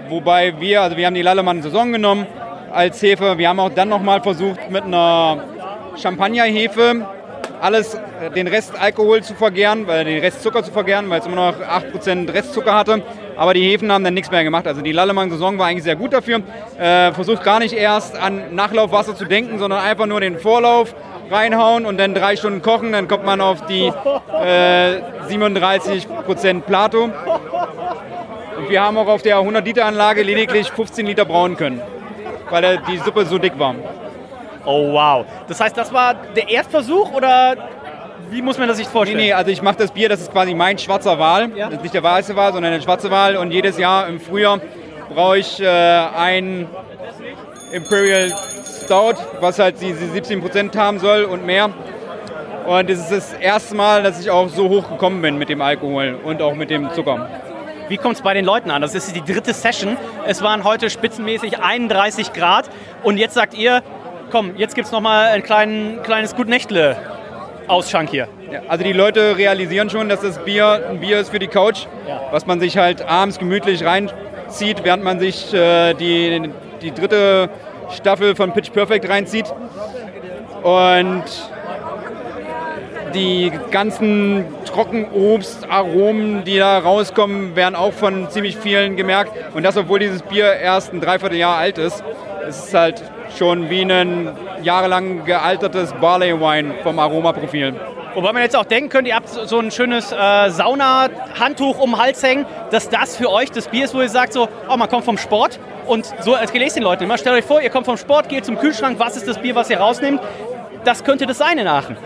[0.09, 2.25] Wobei wir, also wir haben die Lallemann-Saison genommen
[2.71, 3.37] als Hefe.
[3.37, 5.43] Wir haben auch dann nochmal versucht mit einer
[5.95, 7.05] Champagnerhefe
[7.61, 11.25] alles, äh, den Rest Alkohol zu vergären, weil den Rest Zucker zu vergären, weil es
[11.25, 13.03] immer noch 8% Restzucker hatte.
[13.39, 14.67] Aber die Hefen haben dann nichts mehr gemacht.
[14.67, 16.41] Also die Lallemang-Saison war eigentlich sehr gut dafür.
[16.77, 20.93] Äh, versucht gar nicht erst an Nachlaufwasser zu denken, sondern einfach nur den Vorlauf
[21.31, 22.91] reinhauen und dann drei Stunden kochen.
[22.91, 27.05] Dann kommt man auf die äh, 37% Plato.
[27.05, 31.81] Und wir haben auch auf der 100-Liter-Anlage lediglich 15 Liter brauen können,
[32.49, 33.73] weil die Suppe so dick war.
[34.65, 35.25] Oh wow.
[35.47, 37.55] Das heißt, das war der Erstversuch oder
[38.31, 39.17] wie muss man das sich vorstellen?
[39.17, 41.49] Nee, nee, also ich mache das Bier, das ist quasi mein schwarzer Wal.
[41.55, 41.65] Ja.
[41.65, 43.37] Das ist nicht der weiße Wal, sondern der schwarze Wal.
[43.37, 44.59] Und jedes Jahr im Frühjahr
[45.13, 46.67] brauche ich äh, ein
[47.71, 48.33] Imperial
[48.85, 51.69] Stout, was halt diese 17% haben soll und mehr.
[52.67, 55.61] Und es ist das erste Mal, dass ich auch so hoch gekommen bin mit dem
[55.61, 57.27] Alkohol und auch mit dem Zucker.
[57.87, 58.81] Wie kommt es bei den Leuten an?
[58.81, 59.97] Das ist die dritte Session.
[60.25, 62.69] Es waren heute spitzenmäßig 31 Grad.
[63.01, 63.81] Und jetzt sagt ihr,
[64.29, 66.95] komm, jetzt gibt es nochmal ein klein, kleines Gutnächtle
[67.69, 68.27] Ausschank hier.
[68.51, 71.85] Ja, also die Leute realisieren schon, dass das Bier ein Bier ist für die Couch,
[72.07, 72.21] ja.
[72.31, 76.49] was man sich halt abends gemütlich reinzieht, während man sich äh, die,
[76.81, 77.49] die dritte
[77.91, 79.53] Staffel von Pitch Perfect reinzieht.
[80.63, 81.23] Und
[83.13, 89.31] die ganzen Trockenobstaromen, die da rauskommen, werden auch von ziemlich vielen gemerkt.
[89.53, 92.03] Und das, obwohl dieses Bier erst ein Dreivierteljahr alt ist.
[92.47, 93.03] Es ist halt
[93.37, 94.29] schon wie ein
[94.61, 97.75] jahrelang gealtertes Barley Wine vom Aromaprofil.
[98.15, 102.01] Wobei man jetzt auch denken könnte, ihr habt so ein schönes äh, Sauna-Handtuch um den
[102.01, 104.89] Hals hängen, dass das für euch das Bier ist, wo ihr sagt, so, oh, man
[104.89, 107.85] kommt vom Sport und so als gelesen den Leuten immer, stellt euch vor, ihr kommt
[107.85, 110.21] vom Sport, geht zum Kühlschrank, was ist das Bier, was ihr rausnehmt?
[110.83, 111.97] Das könnte das sein in Aachen.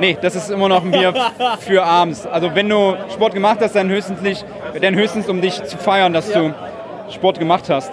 [0.00, 1.14] Nee, das ist immer noch ein Bier
[1.60, 2.26] für abends.
[2.26, 4.44] Also wenn du Sport gemacht hast, dann höchstens, nicht,
[4.80, 6.40] dann höchstens um dich zu feiern, dass ja.
[6.40, 6.54] du
[7.10, 7.92] Sport gemacht hast.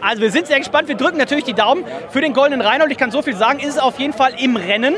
[0.00, 0.88] Also wir sind sehr gespannt.
[0.88, 2.90] Wir drücken natürlich die Daumen für den Goldenen Reinhold.
[2.92, 4.96] Ich kann so viel sagen, ist es auf jeden Fall im Rennen.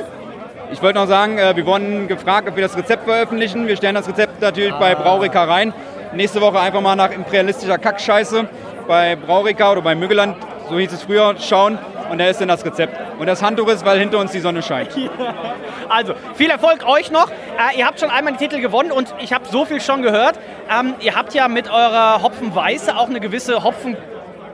[0.71, 3.67] Ich wollte noch sagen, äh, wir wurden gefragt, ob wir das Rezept veröffentlichen.
[3.67, 4.79] Wir stellen das Rezept natürlich ah.
[4.79, 5.73] bei Braurika rein.
[6.13, 8.49] Nächste Woche einfach mal nach imperialistischer Kackscheiße
[8.87, 10.37] bei Braurika oder bei Müggeland,
[10.69, 11.79] so hieß es früher, schauen.
[12.11, 12.97] Und da ist dann das Rezept.
[13.19, 14.91] Und das Handtuch ist, weil hinter uns die Sonne scheint.
[15.91, 17.31] Also, viel Erfolg euch noch.
[17.31, 20.39] Äh, ihr habt schon einmal die Titel gewonnen und ich habe so viel schon gehört.
[20.71, 23.97] Ähm, ihr habt ja mit eurer Hopfenweiße auch eine gewisse Hopfen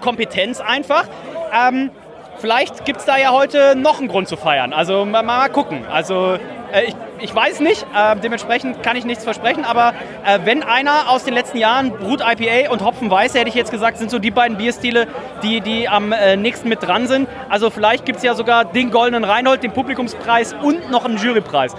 [0.00, 1.06] Kompetenz einfach.
[1.52, 1.90] Ähm,
[2.38, 4.72] vielleicht gibt es da ja heute noch einen Grund zu feiern.
[4.72, 5.86] Also mal, mal gucken.
[5.90, 6.38] Also
[6.72, 9.94] äh, ich, ich weiß nicht, äh, dementsprechend kann ich nichts versprechen, aber
[10.26, 13.70] äh, wenn einer aus den letzten Jahren Brut IPA und Hopfen Weiße, hätte ich jetzt
[13.70, 15.06] gesagt, sind so die beiden Bierstile,
[15.42, 17.28] die, die am äh, nächsten mit dran sind.
[17.48, 21.74] Also vielleicht gibt es ja sogar den Goldenen Reinhold, den Publikumspreis und noch einen Jurypreis.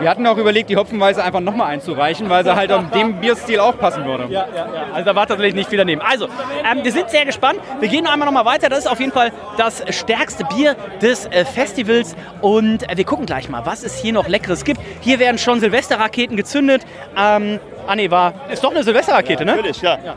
[0.00, 3.60] Wir hatten auch überlegt, die Hopfenweise einfach nochmal einzureichen, weil sie halt auf dem Bierstil
[3.60, 4.24] auch passen würde.
[4.24, 4.86] Ja, ja, ja.
[4.92, 6.00] Also da war tatsächlich nicht viel daneben.
[6.00, 7.60] Also, ähm, wir sind sehr gespannt.
[7.80, 8.68] Wir gehen einmal nochmal weiter.
[8.68, 12.16] Das ist auf jeden Fall das stärkste Bier des äh, Festivals.
[12.40, 14.80] Und äh, wir gucken gleich mal, was es hier noch Leckeres gibt.
[15.00, 16.82] Hier werden schon Silvesterraketen gezündet.
[17.16, 19.56] Ähm, ah nee, war, ist doch eine Silvesterrakete, ne?
[19.56, 19.98] Natürlich, ja.
[20.04, 20.14] ja.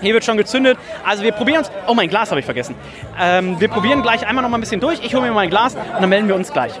[0.00, 0.78] Hier wird schon gezündet.
[1.04, 1.70] Also wir probieren uns.
[1.86, 2.76] Oh, mein Glas habe ich vergessen.
[3.20, 5.00] Ähm, wir probieren gleich einmal noch mal ein bisschen durch.
[5.04, 6.72] Ich hole mir mein Glas und dann melden wir uns gleich.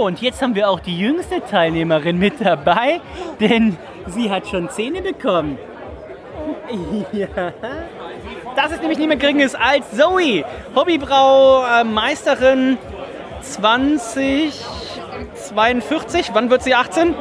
[0.00, 3.00] Und jetzt haben wir auch die jüngste Teilnehmerin mit dabei,
[3.38, 5.58] denn sie hat schon Zähne bekommen.
[7.12, 7.52] Ja.
[8.54, 12.78] Das ist nämlich niemand geringes als Zoe, Hobbybraumeisterin
[13.42, 16.30] 2042.
[16.32, 17.14] Wann wird sie 18?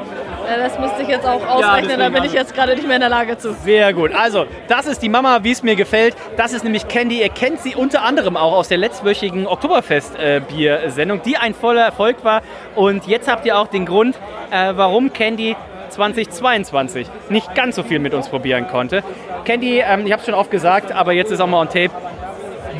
[0.58, 3.10] Das müsste ich jetzt auch ausrechnen, da bin ich jetzt gerade nicht mehr in der
[3.10, 3.54] Lage zu.
[3.54, 4.14] Sehr gut.
[4.14, 6.16] Also, das ist die Mama, wie es mir gefällt.
[6.38, 7.22] Das ist nämlich Candy.
[7.22, 12.42] Ihr kennt sie unter anderem auch aus der letztwöchigen Oktoberfest-Bier-Sendung, die ein voller Erfolg war.
[12.76, 14.16] Und jetzt habt ihr auch den Grund,
[14.52, 15.56] äh, warum Candy
[15.90, 19.04] 2022 nicht ganz so viel mit uns probieren konnte.
[19.46, 21.92] Candy, ähm, ich habe es schon oft gesagt, aber jetzt ist auch mal on tape.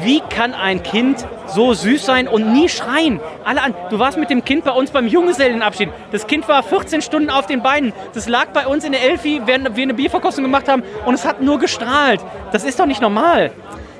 [0.04, 3.20] Wie kann ein Kind so süß sein und nie schreien?
[3.44, 3.74] Alle an.
[3.90, 5.90] Du warst mit dem Kind bei uns beim Junggesellenabschied.
[6.12, 7.94] Das Kind war 14 Stunden auf den Beinen.
[8.14, 11.26] Das lag bei uns in der Elfi, während wir eine Bierverkostung gemacht haben und es
[11.26, 12.22] hat nur gestrahlt.
[12.52, 13.52] Das ist doch nicht normal.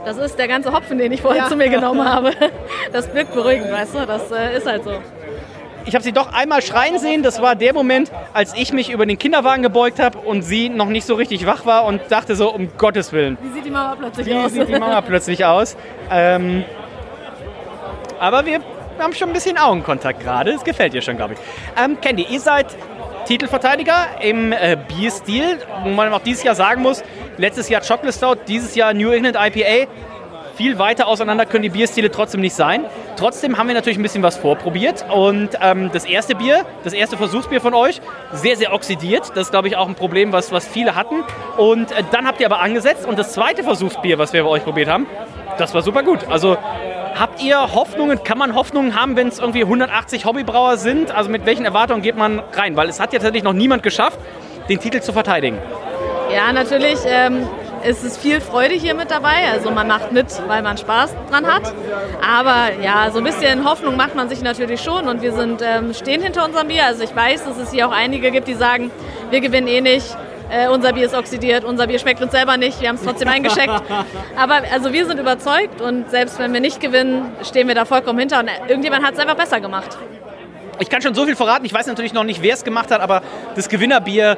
[0.06, 1.50] Das ist der ganze Hopfen, den ich vorhin Ja.
[1.50, 2.32] zu mir genommen habe.
[2.94, 4.06] Das wirkt beruhigend, weißt du?
[4.06, 4.92] Das äh, ist halt so.
[5.90, 7.24] Ich habe sie doch einmal schreien sehen.
[7.24, 10.86] Das war der Moment, als ich mich über den Kinderwagen gebeugt habe und sie noch
[10.86, 13.40] nicht so richtig wach war und dachte so, um Gottes Willen.
[13.42, 14.52] Wie sieht die Mama plötzlich Wie aus?
[14.52, 15.76] sieht die Mama plötzlich aus?
[16.12, 16.64] Ähm,
[18.20, 18.60] aber wir
[19.00, 20.54] haben schon ein bisschen Augenkontakt gerade.
[20.54, 21.40] Das gefällt ihr schon, glaube ich.
[21.84, 22.68] Ähm, Candy, ihr seid
[23.26, 27.04] Titelverteidiger im äh, Bierstil, wo man auch dieses Jahr sagen muss,
[27.38, 29.90] letztes Jahr Chocolate Stout, dieses Jahr New England IPA.
[30.60, 32.84] Viel weiter auseinander können die Bierstile trotzdem nicht sein.
[33.16, 35.06] Trotzdem haben wir natürlich ein bisschen was vorprobiert.
[35.10, 38.02] Und ähm, das erste Bier, das erste Versuchsbier von euch,
[38.34, 39.30] sehr, sehr oxidiert.
[39.36, 41.24] Das ist, glaube ich, auch ein Problem, was, was viele hatten.
[41.56, 43.06] Und äh, dann habt ihr aber angesetzt.
[43.06, 45.08] Und das zweite Versuchsbier, was wir bei euch probiert haben,
[45.58, 46.28] das war super gut.
[46.28, 46.58] Also
[47.18, 51.16] habt ihr Hoffnungen, kann man Hoffnungen haben, wenn es irgendwie 180 Hobbybrauer sind?
[51.16, 52.76] Also mit welchen Erwartungen geht man rein?
[52.76, 54.20] Weil es hat ja tatsächlich noch niemand geschafft,
[54.68, 55.58] den Titel zu verteidigen.
[56.34, 57.48] Ja, natürlich ähm,
[57.84, 59.50] ist es viel Freude hier mit dabei.
[59.52, 61.74] Also man macht mit, weil man Spaß dran hat.
[62.22, 65.08] Aber ja, so ein bisschen Hoffnung macht man sich natürlich schon.
[65.08, 66.86] Und wir sind, ähm, stehen hinter unserem Bier.
[66.86, 68.92] Also ich weiß, dass es hier auch einige gibt, die sagen,
[69.30, 70.16] wir gewinnen eh nicht.
[70.52, 73.28] Äh, unser Bier ist oxidiert, unser Bier schmeckt uns selber nicht, wir haben es trotzdem
[73.28, 73.70] eingescheckt.
[74.36, 78.18] Aber also wir sind überzeugt und selbst wenn wir nicht gewinnen, stehen wir da vollkommen
[78.18, 79.96] hinter und irgendjemand hat es einfach besser gemacht.
[80.80, 81.66] Ich kann schon so viel verraten.
[81.66, 83.22] Ich weiß natürlich noch nicht, wer es gemacht hat, aber
[83.56, 84.38] das Gewinnerbier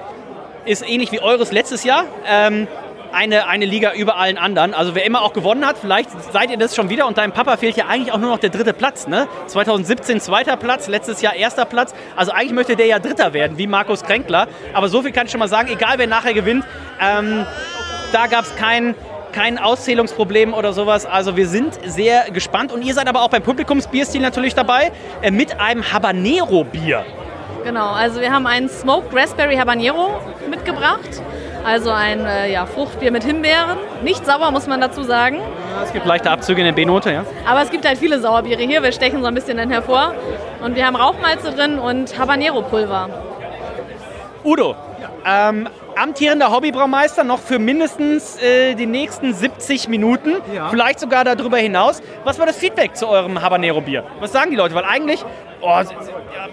[0.65, 2.05] ist ähnlich wie eures letztes Jahr.
[2.27, 2.67] Ähm,
[3.13, 4.73] eine, eine Liga über allen anderen.
[4.73, 7.57] Also wer immer auch gewonnen hat, vielleicht seid ihr das schon wieder und deinem Papa
[7.57, 9.07] fehlt ja eigentlich auch nur noch der dritte Platz.
[9.07, 9.27] Ne?
[9.47, 11.93] 2017 zweiter Platz, letztes Jahr erster Platz.
[12.15, 14.47] Also eigentlich möchte der ja Dritter werden, wie Markus Kränkler.
[14.73, 16.65] Aber so viel kann ich schon mal sagen, egal wer nachher gewinnt,
[16.99, 17.45] ähm,
[18.11, 18.95] da gab es kein,
[19.31, 21.05] kein Auszählungsproblem oder sowas.
[21.05, 22.71] Also wir sind sehr gespannt.
[22.71, 27.05] Und ihr seid aber auch beim Publikumsbierstil natürlich dabei äh, mit einem Habanero-Bier.
[27.63, 30.19] Genau, also wir haben einen Smoked Raspberry Habanero
[30.49, 31.21] mitgebracht.
[31.63, 33.77] Also ein äh, ja, Fruchtbier mit Himbeeren.
[34.03, 35.39] Nicht sauer, muss man dazu sagen.
[35.83, 37.25] Es gibt leichte Abzüge in der B-Note, ja.
[37.47, 38.81] Aber es gibt halt viele Sauerbiere hier.
[38.81, 40.15] Wir stechen so ein bisschen dann hervor.
[40.63, 43.09] Und wir haben Rauchmalze drin und Habanero-Pulver.
[44.43, 44.75] Udo,
[45.23, 50.37] ähm, amtierender Hobbybraumeister noch für mindestens äh, die nächsten 70 Minuten,
[50.71, 52.01] vielleicht sogar darüber hinaus.
[52.23, 54.03] Was war das Feedback zu eurem Habanero-Bier?
[54.19, 54.73] Was sagen die Leute?
[54.73, 55.23] Weil eigentlich,
[55.61, 55.81] oh,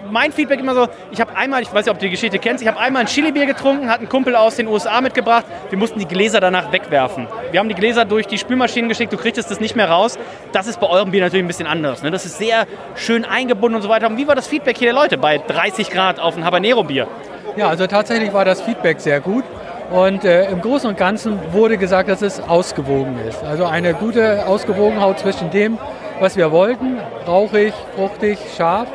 [0.09, 2.61] mein Feedback immer so, ich habe einmal, ich weiß nicht, ob du die Geschichte kennst,
[2.61, 5.99] ich habe einmal ein Chili-Bier getrunken, hat ein Kumpel aus den USA mitgebracht, wir mussten
[5.99, 7.27] die Gläser danach wegwerfen.
[7.51, 10.17] Wir haben die Gläser durch die Spülmaschinen geschickt, du kriegtest das nicht mehr raus.
[10.51, 12.03] Das ist bei eurem Bier natürlich ein bisschen anders.
[12.03, 12.11] Ne?
[12.11, 14.07] Das ist sehr schön eingebunden und so weiter.
[14.07, 17.07] Und wie war das Feedback hier der Leute bei 30 Grad auf ein Habanero-Bier?
[17.55, 19.43] Ja, also tatsächlich war das Feedback sehr gut.
[19.91, 23.43] Und äh, im Großen und Ganzen wurde gesagt, dass es ausgewogen ist.
[23.43, 25.79] Also eine gute Ausgewogenheit zwischen dem,
[26.19, 28.87] was wir wollten, rauchig, fruchtig, scharf.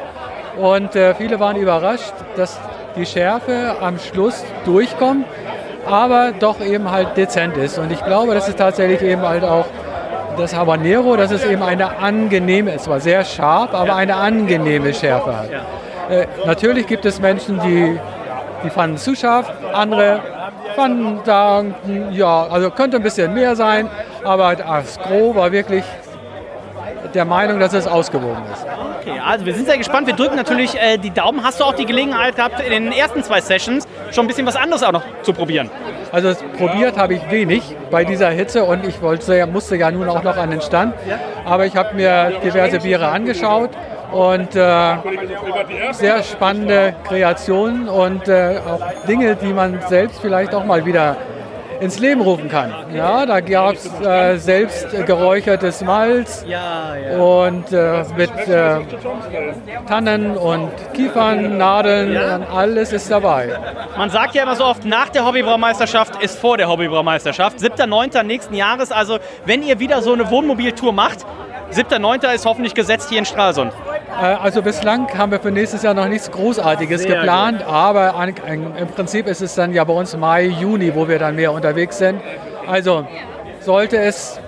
[0.56, 2.58] Und äh, viele waren überrascht, dass
[2.96, 5.26] die Schärfe am Schluss durchkommt,
[5.86, 7.78] aber doch eben halt dezent ist.
[7.78, 9.66] Und ich glaube, das ist tatsächlich eben halt auch
[10.38, 15.36] das Habanero, dass es eben eine angenehme, es war sehr scharf, aber eine angenehme Schärfe
[15.36, 15.50] hat.
[16.10, 17.98] Äh, natürlich gibt es Menschen, die,
[18.64, 20.20] die fanden es zu scharf, andere
[20.74, 21.62] fanden da,
[22.10, 23.88] ja, also könnte ein bisschen mehr sein,
[24.24, 25.84] aber das Gros war wirklich
[27.14, 28.66] der Meinung, dass es ausgewogen ist.
[29.00, 30.06] Okay, also wir sind sehr gespannt.
[30.06, 31.44] Wir drücken natürlich äh, die Daumen.
[31.44, 34.56] Hast du auch die Gelegenheit gehabt, in den ersten zwei Sessions schon ein bisschen was
[34.56, 35.70] anderes auch noch zu probieren?
[36.10, 40.22] Also probiert habe ich wenig bei dieser Hitze und ich wollte, musste ja nun auch
[40.22, 40.94] noch an den Stand.
[41.44, 43.70] Aber ich habe mir diverse Biere angeschaut
[44.12, 44.96] und äh,
[45.92, 51.16] sehr spannende Kreationen und äh, auch Dinge, die man selbst vielleicht auch mal wieder
[51.80, 52.72] ins Leben rufen kann.
[52.94, 56.44] Ja, da gab es äh, selbst geräuchertes Malz
[57.18, 58.80] und äh, mit äh,
[59.86, 63.58] Tannen und Kiefern, Nadeln, und alles ist dabei.
[63.96, 67.58] Man sagt ja immer so oft, nach der Hobbybraumeisterschaft ist vor der Hobbybraumeisterschaft.
[67.58, 68.22] 7.9.
[68.22, 68.92] nächsten Jahres.
[68.92, 71.24] Also wenn ihr wieder so eine Wohnmobiltour macht,
[71.74, 72.32] 7.9.
[72.34, 73.72] ist hoffentlich gesetzt hier in Stralsund.
[74.20, 78.34] Äh, Also bislang haben wir für nächstes Jahr noch nichts Großartiges Sehr geplant, aber an,
[78.46, 81.52] an, im Prinzip ist es dann ja bei uns Mai, Juni, wo wir dann mehr
[81.52, 82.20] unterwegs sind.
[82.66, 83.06] Also
[83.60, 84.38] sollte es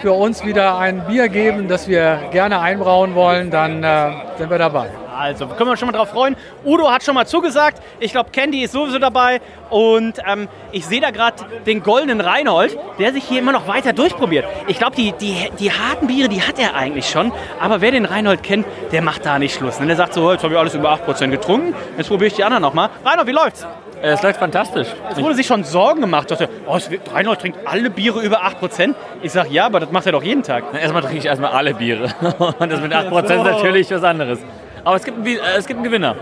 [0.00, 4.58] für uns wieder ein Bier geben, das wir gerne einbrauen wollen, dann äh, sind wir
[4.58, 4.90] dabei.
[5.16, 6.36] Also, können wir uns schon mal drauf freuen.
[6.64, 7.82] Udo hat schon mal zugesagt.
[8.00, 9.40] Ich glaube, Candy ist sowieso dabei.
[9.70, 13.92] Und ähm, ich sehe da gerade den goldenen Reinhold, der sich hier immer noch weiter
[13.92, 14.44] durchprobiert.
[14.66, 17.32] Ich glaube, die, die, die harten Biere, die hat er eigentlich schon.
[17.60, 19.78] Aber wer den Reinhold kennt, der macht da nicht Schluss.
[19.80, 21.74] Und der sagt so, jetzt habe ich alles über 8% getrunken.
[21.96, 22.90] Jetzt probiere ich die anderen nochmal.
[23.04, 23.66] Reinhold, wie läuft's?
[24.02, 24.88] Es läuft fantastisch.
[25.10, 26.30] Es wurde sich schon Sorgen gemacht.
[26.30, 26.78] Dachte, oh,
[27.12, 28.94] Reinhold trinkt alle Biere über 8%.
[29.22, 30.64] Ich sage, ja, aber das macht er doch jeden Tag.
[30.72, 32.10] Na, Erstmal trinke ich erstmal alle Biere.
[32.58, 34.38] Und das mit 8% ist natürlich was anderes.
[34.86, 36.14] Aber es gibt, einen, äh, es gibt einen Gewinner.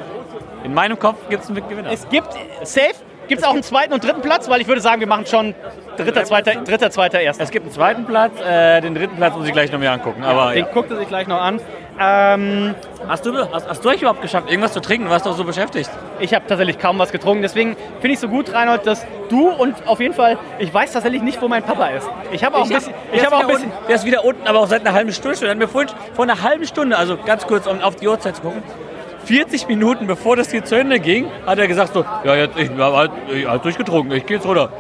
[0.65, 1.93] In meinem Kopf gibt es einen Gewinner.
[1.93, 2.29] Es gibt,
[2.63, 2.95] safe,
[3.29, 5.55] gibt es auch einen zweiten und dritten Platz, weil ich würde sagen, wir machen schon
[5.99, 7.45] dritter, zweiter, dritter, zweiter, erster.
[7.45, 10.25] Es gibt einen zweiten Platz, äh, den dritten Platz muss ich gleich noch mir angucken.
[10.25, 10.73] Aber Den ja.
[10.73, 11.61] guckt er sich gleich noch an.
[12.01, 12.75] Ähm,
[13.09, 15.09] hast, du, hast, hast du euch überhaupt geschafft, irgendwas zu trinken?
[15.09, 15.89] Warst du so beschäftigt?
[16.19, 17.43] Ich habe tatsächlich kaum was getrunken.
[17.43, 21.23] Deswegen finde ich so gut, Reinhold, dass du und auf jeden Fall, ich weiß tatsächlich
[21.23, 22.09] nicht, wo mein Papa ist.
[22.33, 22.93] Ich habe auch ein bisschen.
[22.93, 24.67] der, Ich ist habe auch ein wieder bisschen unten, der ist wieder unten, aber auch
[24.67, 25.49] seit einer halben Stunde schon.
[25.49, 28.43] Hat mir vorhin vor einer halben Stunde, also ganz kurz, um auf die Uhrzeit zu
[28.43, 28.63] gucken,
[29.27, 32.71] 40 Minuten bevor das hier zu Ende ging, hat er gesagt so, ja, jetzt, ich
[32.71, 34.71] habe halt, ich hab durchgetrunken, ich gehe jetzt runter.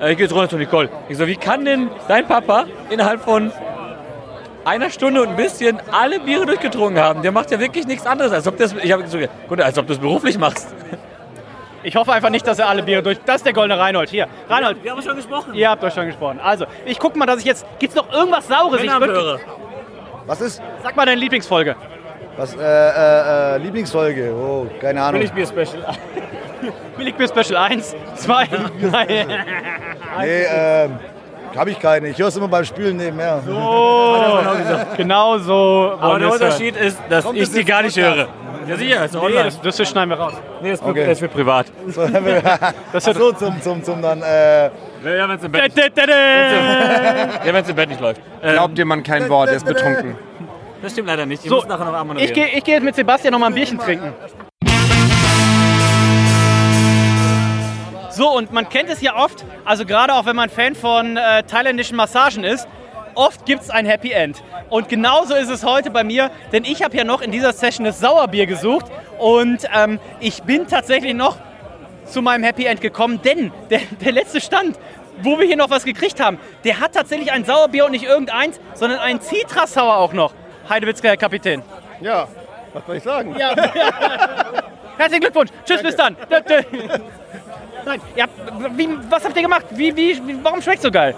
[0.00, 0.88] Äh, Ich gehe jetzt runter zu Nicole.
[1.08, 3.50] Ich so, wie kann denn dein Papa innerhalb von
[4.68, 7.22] einer Stunde und ein bisschen alle Biere durchgetrunken haben?
[7.22, 9.86] Der macht ja wirklich nichts anderes, als ob das, ich habe so, gut, als ob
[9.86, 10.68] du es beruflich machst.
[11.82, 13.18] Ich hoffe einfach nicht, dass er alle Biere durch.
[13.24, 14.10] Das ist der goldene Reinhold.
[14.10, 14.82] Hier, Reinhold.
[14.82, 15.54] Wir haben schon gesprochen.
[15.54, 16.40] Ihr habt euch schon gesprochen.
[16.42, 17.64] Also, ich gucke mal, dass ich jetzt.
[17.78, 18.82] Gibt es noch irgendwas Saures?
[18.82, 19.40] Ich würd-.
[20.26, 20.60] Was ist?
[20.82, 21.76] Sag mal deine Lieblingsfolge.
[22.36, 24.32] Was, äh, äh, äh, Lieblingsfolge?
[24.34, 25.20] Oh, keine Ahnung.
[25.20, 25.84] Billigbier Special.
[26.96, 29.26] Billigbier Special 1, 2, 3.
[30.20, 30.98] Nee, ähm,
[31.58, 32.08] hab ich keine.
[32.08, 33.42] Ich höre es immer beim Spülen nebenher.
[33.48, 34.16] Oh,
[34.96, 35.96] genau so.
[36.00, 36.86] Aber der Unterschied hören.
[36.86, 38.28] ist, dass ich sie gar nicht höre.
[38.66, 39.44] Ja, sicher, ist Nee, online.
[39.44, 40.34] das, das schneiden wir raus.
[40.60, 41.06] Nee, das, Okay.
[41.06, 41.66] das wird privat.
[41.86, 44.70] So, Ach so, zum, zum, zum dann, äh, Ja,
[45.28, 48.20] wenn es im Bett, ja, wenn's im Bett nicht läuft.
[48.42, 50.16] Ähm, Glaubt dir man kein Wort, er ist betrunken.
[50.82, 51.44] das stimmt leider nicht.
[51.44, 53.46] Die So, muss nachher noch einmal ich gehe ich geh jetzt mit Sebastian noch mal
[53.46, 54.12] ein Bierchen trinken.
[58.18, 61.44] So, und man kennt es ja oft, also gerade auch wenn man Fan von äh,
[61.44, 62.66] thailändischen Massagen ist,
[63.14, 64.42] oft gibt es ein Happy End.
[64.70, 67.84] Und genauso ist es heute bei mir, denn ich habe ja noch in dieser Session
[67.84, 68.86] das Sauerbier gesucht
[69.18, 71.36] und ähm, ich bin tatsächlich noch
[72.06, 74.76] zu meinem Happy End gekommen, denn der, der letzte Stand,
[75.22, 78.58] wo wir hier noch was gekriegt haben, der hat tatsächlich ein Sauerbier und nicht irgendeins,
[78.74, 80.34] sondern ein Citrasauer auch noch.
[80.68, 81.62] Heidewitzka, Herr Kapitän.
[82.00, 82.26] ja,
[82.72, 83.36] was soll ich sagen?
[83.38, 83.54] Ja.
[84.98, 85.50] Herzlichen Glückwunsch.
[85.64, 86.16] Tschüss, bis dann.
[87.84, 88.26] Nein, ja,
[88.76, 89.66] wie, was habt ihr gemacht?
[89.70, 91.14] Wie, wie, warum schmeckt so geil?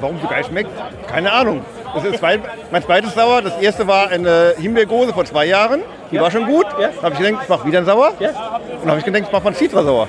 [0.00, 0.70] Warum so geil schmeckt?
[1.08, 1.64] Keine Ahnung.
[1.94, 2.38] Das ist zwei,
[2.70, 3.40] mein zweites Sauer.
[3.40, 5.82] Das erste war eine Himbeergose vor zwei Jahren.
[6.10, 6.66] Die war schon gut.
[6.78, 8.10] Dann habe ich gedacht, ich mache wieder ein Sauer.
[8.10, 10.08] Und dann habe ich gedacht, ich mache mal einen Citra sauer.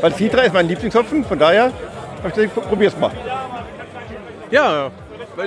[0.00, 1.24] Weil Citra ist mein Lieblingshopfen.
[1.24, 3.10] Von daher habe ich gedacht, probier's mal.
[4.50, 4.90] Ja,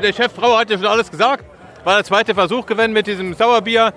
[0.01, 1.45] der Chefbrauer hat ja schon alles gesagt.
[1.83, 3.93] War der zweite Versuch gewesen mit diesem Sauerbier.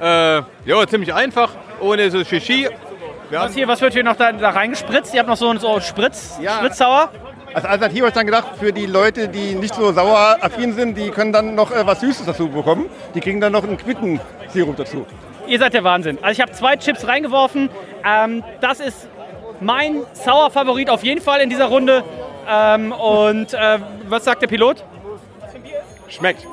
[0.00, 1.50] Äh, ja, ziemlich einfach,
[1.80, 2.68] ohne so Shishi.
[3.32, 5.14] Was, hier, was wird hier noch da, da reingespritzt?
[5.14, 7.10] Ihr habt noch so einen so Spritz, Spritzsauer?
[7.54, 11.10] Als Alternative habe ich dann gedacht, für die Leute, die nicht so saueraffin sind, die
[11.10, 12.86] können dann noch äh, was Süßes dazu bekommen.
[13.14, 15.06] Die kriegen dann noch einen Quittensirup dazu.
[15.46, 16.18] Ihr seid der Wahnsinn.
[16.20, 17.70] Also ich habe zwei Chips reingeworfen.
[18.04, 19.08] Ähm, das ist
[19.60, 22.04] mein Sauer-Favorit auf jeden Fall in dieser Runde.
[22.48, 23.78] Ähm, und äh,
[24.08, 24.84] was sagt der Pilot?
[26.08, 26.46] Schmeckt.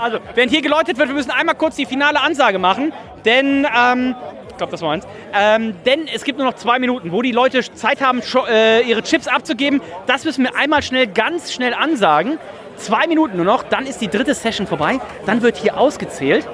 [0.00, 2.92] Also, während hier geläutet wird, wir müssen einmal kurz die finale Ansage machen,
[3.24, 4.14] denn, ähm,
[4.58, 7.60] glaube, das war eins, ähm, denn es gibt nur noch zwei Minuten, wo die Leute
[7.72, 9.80] Zeit haben, äh, ihre Chips abzugeben.
[10.06, 12.38] Das müssen wir einmal schnell, ganz schnell ansagen.
[12.76, 16.46] Zwei Minuten nur noch, dann ist die dritte Session vorbei, dann wird hier ausgezählt.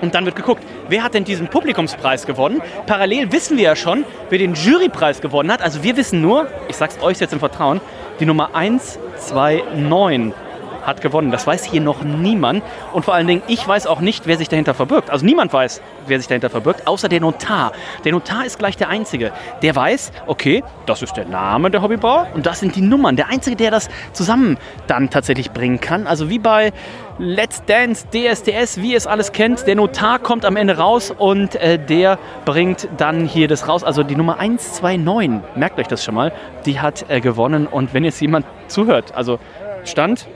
[0.00, 2.62] Und dann wird geguckt, wer hat denn diesen Publikumspreis gewonnen?
[2.86, 5.60] Parallel wissen wir ja schon, wer den Jurypreis gewonnen hat.
[5.60, 7.82] Also wir wissen nur, ich sag's euch jetzt im Vertrauen,
[8.18, 10.49] die Nummer 129
[10.90, 11.30] hat gewonnen.
[11.30, 12.62] Das weiß hier noch niemand.
[12.92, 15.10] Und vor allen Dingen, ich weiß auch nicht, wer sich dahinter verbirgt.
[15.10, 17.72] Also niemand weiß, wer sich dahinter verbirgt, außer der Notar.
[18.04, 19.32] Der Notar ist gleich der Einzige.
[19.62, 23.16] Der weiß, okay, das ist der Name der Hobbybrauer und das sind die Nummern.
[23.16, 26.06] Der Einzige, der das zusammen dann tatsächlich bringen kann.
[26.06, 26.72] Also wie bei
[27.18, 29.66] Let's Dance, DSDS, wie ihr es alles kennt.
[29.66, 33.84] Der Notar kommt am Ende raus und äh, der bringt dann hier das raus.
[33.84, 36.32] Also die Nummer 129, merkt euch das schon mal,
[36.64, 37.66] die hat äh, gewonnen.
[37.66, 39.38] Und wenn jetzt jemand zuhört, also
[39.84, 40.26] Stand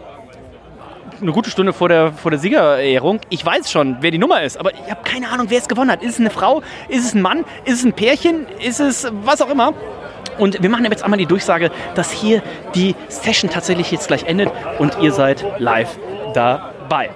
[1.20, 3.20] eine gute Stunde vor der, vor der Siegerehrung.
[3.28, 5.90] Ich weiß schon, wer die Nummer ist, aber ich habe keine Ahnung, wer es gewonnen
[5.90, 6.02] hat.
[6.02, 6.62] Ist es eine Frau?
[6.88, 7.44] Ist es ein Mann?
[7.64, 8.46] Ist es ein Pärchen?
[8.60, 9.72] Ist es was auch immer?
[10.38, 12.42] Und wir machen jetzt einmal die Durchsage, dass hier
[12.74, 15.96] die Session tatsächlich jetzt gleich endet und ihr seid live
[16.34, 17.10] dabei.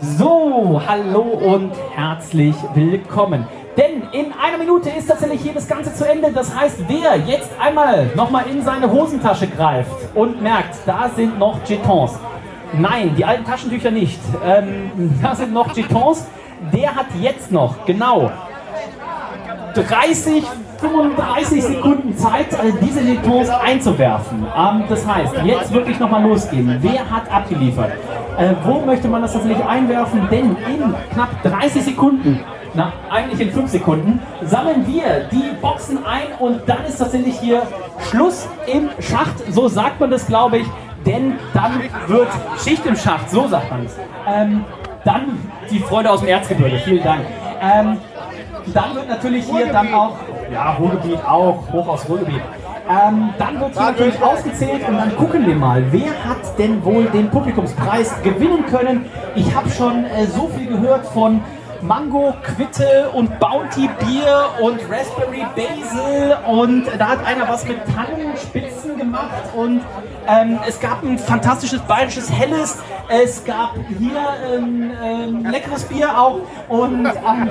[0.00, 3.46] So, hallo und herzlich willkommen.
[3.76, 6.32] Denn in einer Minute ist tatsächlich hier das Ganze zu Ende.
[6.32, 11.58] Das heißt, wer jetzt einmal nochmal in seine Hosentasche greift und merkt, da sind noch
[11.66, 12.18] Jetons.
[12.78, 14.20] Nein, die alten Taschentücher nicht.
[14.44, 16.26] Ähm, da sind noch Jetons.
[16.72, 18.30] Der hat jetzt noch genau
[19.74, 20.44] 30,
[20.78, 24.46] 35 Sekunden Zeit, äh, diese Jetons einzuwerfen.
[24.56, 26.78] Ähm, das heißt, jetzt wirklich nochmal losgehen.
[26.80, 27.92] Wer hat abgeliefert?
[28.38, 30.28] Äh, wo möchte man das tatsächlich einwerfen?
[30.30, 32.40] Denn in knapp 30 Sekunden,
[32.74, 37.62] na, eigentlich in 5 Sekunden, sammeln wir die Boxen ein und dann ist tatsächlich hier
[38.10, 39.52] Schluss im Schacht.
[39.52, 40.66] So sagt man das, glaube ich.
[41.06, 42.28] Denn dann wird
[42.62, 43.96] Schicht im Schacht, so sagt man es.
[44.26, 44.64] Ähm,
[45.04, 47.22] dann die Freude aus dem Erzgebirge, vielen Dank.
[47.60, 47.98] Ähm,
[48.74, 50.16] dann wird natürlich hier dann auch,
[50.52, 52.42] ja, Ruhrgebiet auch, hoch aus Ruhrgebiet.
[52.88, 57.04] Ähm, dann wird hier natürlich ausgezählt und dann gucken wir mal, wer hat denn wohl
[57.04, 59.06] den Publikumspreis gewinnen können.
[59.34, 61.40] Ich habe schon äh, so viel gehört von
[61.82, 68.98] Mango, Quitte und Bounty Bier und Raspberry Basil und da hat einer was mit Tannenspitzen
[68.98, 69.80] gemacht und
[70.28, 72.78] ähm, es gab ein fantastisches bayerisches Helles,
[73.08, 74.12] es gab hier
[74.54, 77.50] ähm, ähm, leckeres Bier auch und ähm,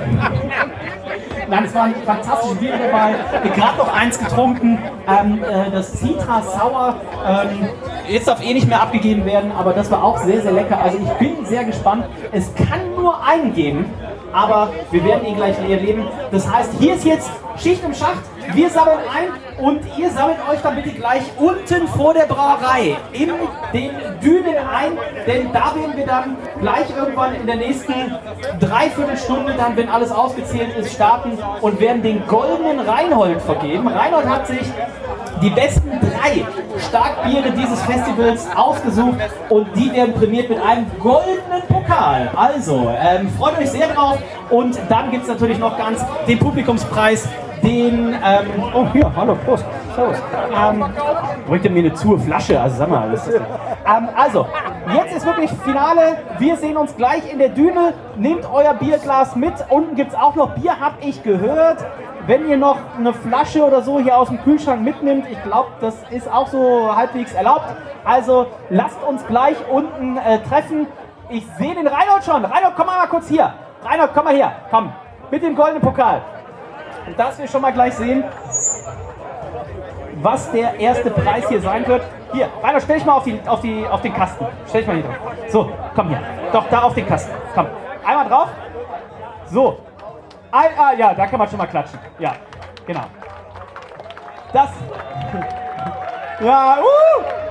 [1.48, 3.14] nein, es waren fantastische Biere dabei.
[3.54, 6.94] Gerade noch eins getrunken, ähm, äh, das Citra.
[7.26, 7.68] Ähm,
[8.08, 10.80] jetzt darf eh nicht mehr abgegeben werden, aber das war auch sehr, sehr lecker.
[10.80, 12.04] Also ich bin sehr gespannt.
[12.32, 13.86] Es kann nur einen geben,
[14.32, 16.06] aber wir werden ihn gleich erleben.
[16.30, 18.22] Das heißt, hier ist jetzt Schicht im Schacht.
[18.54, 23.30] Wir sammeln ein und ihr sammelt euch dann bitte gleich unten vor der Brauerei in
[23.72, 24.92] den Dünen ein,
[25.26, 27.94] denn da werden wir dann gleich irgendwann in der nächsten
[28.58, 33.86] Dreiviertelstunde, dann, wenn alles ausgezählt ist, starten und werden den goldenen Reinhold vergeben.
[33.86, 34.72] Reinhold hat sich
[35.42, 36.44] die besten drei
[36.88, 39.18] Starkbiere dieses Festivals ausgesucht
[39.48, 42.30] und die werden prämiert mit einem goldenen Pokal.
[42.36, 44.18] Also, ähm, freut euch sehr drauf
[44.50, 47.28] und dann gibt es natürlich noch ganz den Publikumspreis,
[47.62, 50.16] den, ähm, oh hier, hallo, Prost, Servus.
[50.54, 50.84] Ähm,
[51.46, 53.12] bringt ihr mir eine zu Flasche, also sag mal.
[53.12, 54.46] Ist, ähm, also,
[54.94, 59.54] jetzt ist wirklich Finale, wir sehen uns gleich in der Düne, nehmt euer Bierglas mit,
[59.68, 61.84] unten gibt es auch noch Bier, hab ich gehört.
[62.26, 65.96] Wenn ihr noch eine Flasche oder so hier aus dem Kühlschrank mitnimmt, ich glaube, das
[66.10, 67.64] ist auch so halbwegs erlaubt.
[68.04, 70.86] Also lasst uns gleich unten äh, treffen.
[71.30, 72.44] Ich sehe den Reinhold schon.
[72.44, 73.52] Reinhold, komm mal kurz hier.
[73.82, 74.52] Reinhold, komm mal her.
[74.70, 74.92] Komm,
[75.30, 76.22] mit dem goldenen Pokal.
[77.06, 78.24] Und dass wir schon mal gleich sehen,
[80.22, 82.02] was der erste Preis hier sein wird.
[82.32, 84.46] Hier, Reinhold, stell dich mal auf, die, auf, die, auf den Kasten.
[84.68, 85.16] Stell dich mal hier drauf.
[85.48, 86.20] So, komm hier.
[86.52, 87.32] Doch, da auf den Kasten.
[87.54, 87.66] Komm.
[88.04, 88.48] Einmal drauf.
[89.46, 89.78] So.
[90.52, 91.98] Ein, ah, ja, da kann man schon mal klatschen.
[92.18, 92.34] Ja,
[92.86, 93.04] genau.
[94.52, 94.70] Das.
[96.42, 97.49] Ja, uh!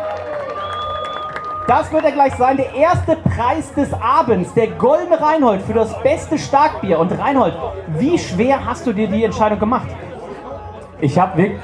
[1.69, 6.01] Das wird ja gleich sein, der erste Preis des Abends, der Goldene Reinhold für das
[6.01, 6.97] beste Starkbier.
[6.97, 7.53] Und Reinhold,
[7.89, 9.87] wie schwer hast du dir die Entscheidung gemacht?
[10.99, 11.61] Ich habe wirklich,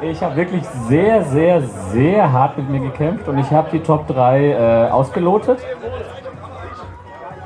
[0.00, 4.06] ich hab wirklich sehr, sehr, sehr hart mit mir gekämpft und ich habe die Top
[4.06, 5.58] 3 äh, ausgelotet.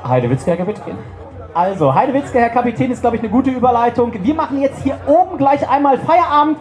[0.07, 0.95] Heidewitzke, Herr Kapitän.
[1.53, 4.13] Also, Heidewitzke, Herr Kapitän, ist, glaube ich, eine gute Überleitung.
[4.23, 6.59] Wir machen jetzt hier oben gleich einmal Feierabend.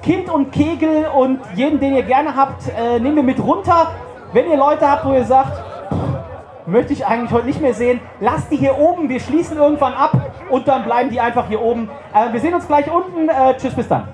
[0.00, 3.88] Kind und Kegel und jeden, den ihr gerne habt, äh, nehmen wir mit runter.
[4.32, 5.56] Wenn ihr Leute habt, wo ihr sagt,
[5.88, 9.08] pff, möchte ich eigentlich heute nicht mehr sehen, lasst die hier oben.
[9.08, 10.12] Wir schließen irgendwann ab
[10.48, 11.90] und dann bleiben die einfach hier oben.
[12.14, 13.28] Äh, wir sehen uns gleich unten.
[13.28, 14.06] Äh, tschüss, bis dann.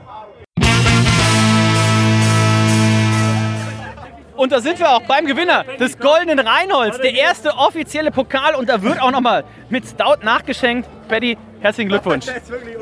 [4.36, 8.68] Und da sind wir auch beim Gewinner des Goldenen Reinholds, der erste offizielle Pokal und
[8.68, 10.88] da wird auch nochmal mit Stout nachgeschenkt.
[11.08, 12.26] Patty, herzlichen Glückwunsch.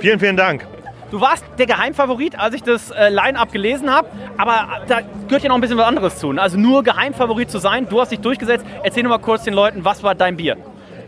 [0.00, 0.66] Vielen, vielen Dank.
[1.14, 4.98] Du warst der Geheimfavorit, als ich das äh, Line-Up gelesen habe, aber da
[5.28, 6.32] gehört ja noch ein bisschen was anderes zu.
[6.32, 6.42] ne?
[6.42, 8.66] Also nur Geheimfavorit zu sein, du hast dich durchgesetzt.
[8.82, 10.56] Erzähl noch mal kurz den Leuten, was war dein Bier?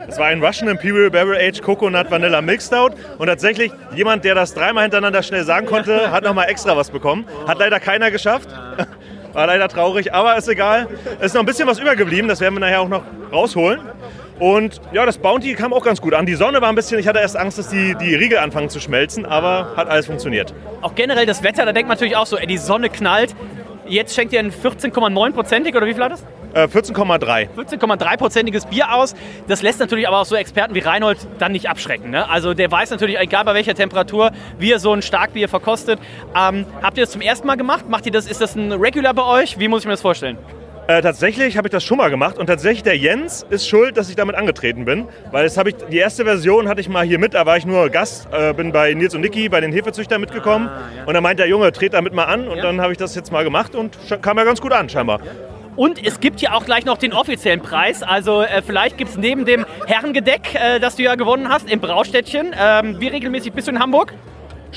[0.06, 4.36] Es war ein Russian Imperial Barrel Aged Coconut Vanilla Milk Stout und tatsächlich jemand, der
[4.36, 7.24] das dreimal hintereinander schnell sagen konnte, hat nochmal extra was bekommen.
[7.48, 8.48] Hat leider keiner geschafft.
[9.32, 10.86] War leider traurig, aber ist egal.
[11.18, 13.02] Es ist noch ein bisschen was übergeblieben, das werden wir nachher auch noch
[13.32, 13.80] rausholen.
[14.38, 16.26] Und ja, das Bounty kam auch ganz gut an.
[16.26, 18.80] Die Sonne war ein bisschen, ich hatte erst Angst, dass die, die Riegel anfangen zu
[18.80, 20.52] schmelzen, aber hat alles funktioniert.
[20.82, 23.34] Auch generell das Wetter, da denkt man natürlich auch so, ey, die Sonne knallt.
[23.88, 26.18] Jetzt schenkt ihr ein 14,9-prozentig oder wie viel hat?
[26.52, 27.48] Äh, 14,3.
[27.56, 29.14] 14,3-prozentiges Bier aus.
[29.46, 32.10] Das lässt natürlich aber auch so Experten wie Reinhold dann nicht abschrecken.
[32.10, 32.28] Ne?
[32.28, 36.00] Also der weiß natürlich, egal bei welcher Temperatur, wie er so ein Starkbier verkostet.
[36.36, 37.88] Ähm, habt ihr das zum ersten Mal gemacht?
[37.88, 39.58] Macht ihr das, ist das ein Regular bei euch?
[39.58, 40.38] Wie muss ich mir das vorstellen?
[40.88, 44.08] Äh, tatsächlich habe ich das schon mal gemacht und tatsächlich der Jens ist schuld, dass
[44.08, 47.18] ich damit angetreten bin, weil das habe ich die erste Version hatte ich mal hier
[47.18, 50.20] mit, da war ich nur Gast, äh, bin bei Nils und Niki bei den Hefezüchtern
[50.20, 50.70] mitgekommen
[51.04, 53.32] und dann meint der Junge, tret damit mal an und dann habe ich das jetzt
[53.32, 55.18] mal gemacht und kam ja ganz gut an scheinbar.
[55.74, 58.02] Und es gibt ja auch gleich noch den offiziellen Preis.
[58.02, 61.80] Also äh, vielleicht gibt es neben dem Herrengedeck, äh, das du ja gewonnen hast, im
[61.80, 62.54] Braustädtchen.
[62.58, 64.14] Ähm, wie regelmäßig bist du in Hamburg?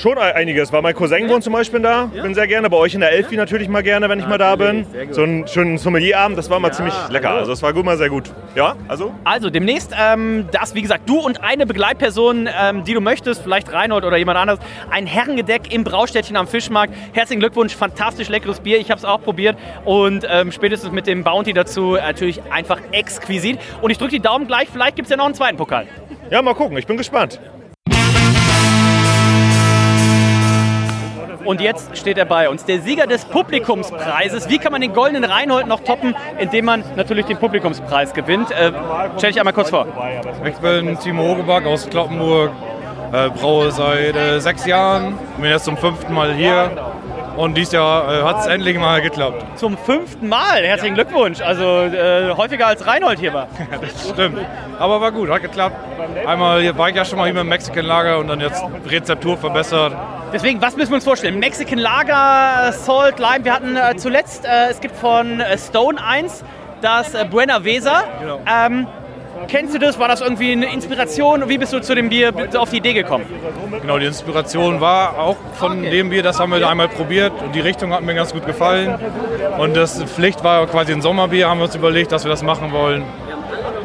[0.00, 2.06] Schon einiges, weil mein Cousin wohnt zum Beispiel da.
[2.06, 2.70] Bin sehr gerne.
[2.70, 4.86] Bei euch in der Elfi natürlich mal gerne, wenn ich mal da bin.
[5.10, 7.28] So einen schönen Sommelierabend, das war mal ziemlich lecker.
[7.32, 8.32] Also es war gut, mal sehr gut.
[8.54, 9.12] Ja, also?
[9.24, 13.70] Also demnächst, ähm, das wie gesagt, du und eine Begleitperson, ähm, die du möchtest, vielleicht
[13.70, 16.94] Reinhold oder jemand anderes, ein Herrengedeck im Braustädtchen am Fischmarkt.
[17.12, 18.78] Herzlichen Glückwunsch, fantastisch leckeres Bier.
[18.78, 23.58] Ich habe es auch probiert und ähm, spätestens mit dem Bounty dazu natürlich einfach exquisit.
[23.82, 25.86] Und ich drücke die Daumen gleich, vielleicht gibt es ja noch einen zweiten Pokal.
[26.30, 27.38] Ja, mal gucken, ich bin gespannt.
[31.44, 34.48] Und jetzt steht er bei uns, der Sieger des Publikumspreises.
[34.48, 38.50] Wie kann man den goldenen Reinhold noch toppen, indem man natürlich den Publikumspreis gewinnt?
[38.50, 38.72] Äh,
[39.16, 39.86] stell dich einmal kurz vor.
[40.44, 42.50] Ich bin Timo Hogeback aus Kloppenburg,
[43.12, 46.70] äh, braue seit äh, sechs Jahren, bin jetzt zum fünften Mal hier
[47.36, 49.58] und dieses Jahr äh, hat es endlich mal geklappt.
[49.58, 51.40] Zum fünften Mal, herzlichen Glückwunsch.
[51.40, 53.48] Also äh, häufiger als Reinhold hier war.
[53.80, 54.38] das stimmt,
[54.78, 55.76] aber war gut, hat geklappt.
[56.26, 59.94] Einmal war ich ja schon mal hier dem Mexican Lager und dann jetzt Rezeptur verbessert.
[60.32, 61.38] Deswegen, was müssen wir uns vorstellen?
[61.38, 63.44] Mexican Lager, Salt, Lime.
[63.44, 66.44] Wir hatten äh, zuletzt, äh, es gibt von äh, Stone 1
[66.80, 68.04] das äh, Buena Vesa.
[68.20, 68.40] Genau.
[68.46, 68.86] Ähm,
[69.48, 69.98] kennst du das?
[69.98, 71.48] War das irgendwie eine Inspiration?
[71.48, 73.26] Wie bist du zu dem Bier auf die Idee gekommen?
[73.80, 77.60] Genau, die Inspiration war auch von dem Bier, das haben wir einmal probiert und die
[77.60, 78.98] Richtung hat mir ganz gut gefallen.
[79.58, 82.72] Und das Pflicht war quasi ein Sommerbier, haben wir uns überlegt, dass wir das machen
[82.72, 83.04] wollen.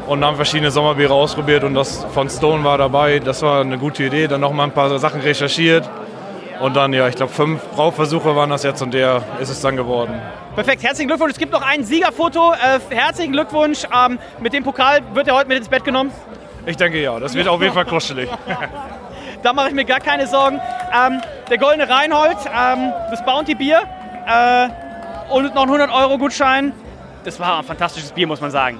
[0.07, 3.17] Und haben verschiedene Sommerbiere ausprobiert und das von Stone war dabei.
[3.17, 4.27] Das war eine gute Idee.
[4.27, 5.89] Dann noch mal ein paar Sachen recherchiert.
[6.59, 9.75] Und dann, ja, ich glaube, fünf Brauversuche waren das jetzt und der ist es dann
[9.75, 10.21] geworden.
[10.55, 11.33] Perfekt, herzlichen Glückwunsch.
[11.33, 12.53] Es gibt noch ein Siegerfoto.
[12.53, 13.83] Äh, herzlichen Glückwunsch.
[13.93, 16.11] Ähm, mit dem Pokal wird er heute mit ins Bett genommen?
[16.65, 18.29] Ich denke ja, das wird auf jeden Fall kuschelig.
[19.43, 20.61] da mache ich mir gar keine Sorgen.
[20.93, 23.81] Ähm, der goldene Reinhold, ähm, das Bounty Bier
[24.25, 24.69] äh,
[25.29, 26.71] und noch ein 100 Euro Gutschein.
[27.25, 28.79] Das war ein fantastisches Bier, muss man sagen.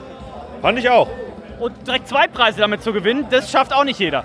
[0.61, 1.09] Fand ich auch.
[1.59, 4.23] Und direkt zwei Preise damit zu gewinnen, das schafft auch nicht jeder.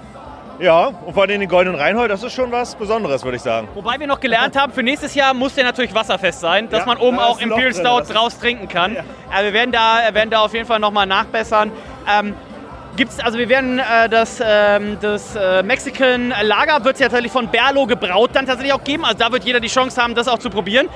[0.61, 3.66] Ja, und vor allem den goldenen Reinhold, das ist schon was Besonderes, würde ich sagen.
[3.74, 6.86] Wobei wir noch gelernt haben, für nächstes Jahr muss der natürlich wasserfest sein, dass Ja,
[6.86, 8.96] man oben da auch Imperial Stout draus trinken kann.
[9.32, 11.72] Aber wir werden da, werden da auf jeden Fall nochmal nachbessern.
[12.08, 12.34] Ähm,
[12.96, 17.32] Gibt's, also wir werden äh, das, ähm, das äh, Mexican Lager wird es ja tatsächlich
[17.32, 19.04] von Berlo gebraut dann tatsächlich auch geben.
[19.04, 20.88] Also da wird jeder die Chance haben, das auch zu probieren.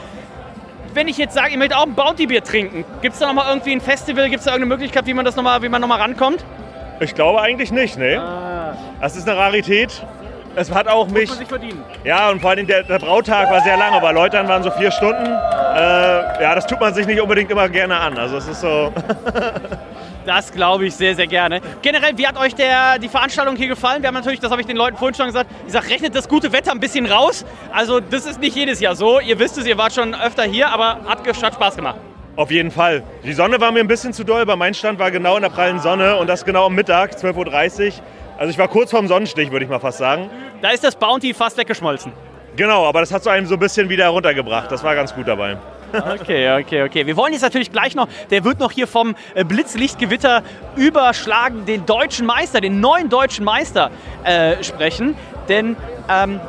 [0.92, 3.72] Wenn ich jetzt sage, ich möchte auch ein Bounty-Bier trinken, gibt es da nochmal irgendwie
[3.72, 6.44] ein Festival, gibt es da irgendeine Möglichkeit, wie man das nochmal, wie man nochmal rankommt?
[7.00, 8.20] Ich glaube eigentlich nicht, ne?
[9.00, 10.02] Das ist eine Rarität.
[10.56, 11.28] Es hat auch mich.
[11.28, 11.84] man sich verdienen.
[12.04, 14.90] Ja, und vor allem der, der Brautag war sehr lang, aber Leutern waren so vier
[14.92, 15.26] Stunden.
[15.26, 18.16] Äh, ja, das tut man sich nicht unbedingt immer gerne an.
[18.16, 18.92] Also es ist so.
[20.26, 21.60] Das glaube ich sehr, sehr gerne.
[21.82, 24.02] Generell, wie hat euch der, die Veranstaltung hier gefallen?
[24.02, 26.28] Wir haben natürlich, das habe ich den Leuten vorhin schon gesagt, ich sage, rechnet das
[26.28, 27.44] gute Wetter ein bisschen raus.
[27.72, 29.20] Also das ist nicht jedes Jahr so.
[29.20, 31.96] Ihr wisst es, ihr wart schon öfter hier, aber hat, hat Spaß gemacht.
[32.36, 33.02] Auf jeden Fall.
[33.22, 35.50] Die Sonne war mir ein bisschen zu doll, aber mein Stand war genau in der
[35.50, 37.92] prallen Sonne und das genau am Mittag, 12.30 Uhr.
[38.38, 40.28] Also ich war kurz vorm Sonnenstich, würde ich mal fast sagen.
[40.60, 42.12] Da ist das Bounty fast weggeschmolzen.
[42.56, 44.70] Genau, aber das hat so einem so ein bisschen wieder runtergebracht.
[44.70, 45.56] Das war ganz gut dabei.
[45.92, 47.06] Okay, okay, okay.
[47.06, 50.42] Wir wollen jetzt natürlich gleich noch, der wird noch hier vom äh, Blitzlichtgewitter
[50.74, 53.92] überschlagen, den deutschen Meister, den neuen deutschen Meister
[54.24, 55.16] äh, sprechen.
[55.48, 55.76] Denn
[56.10, 56.40] ähm,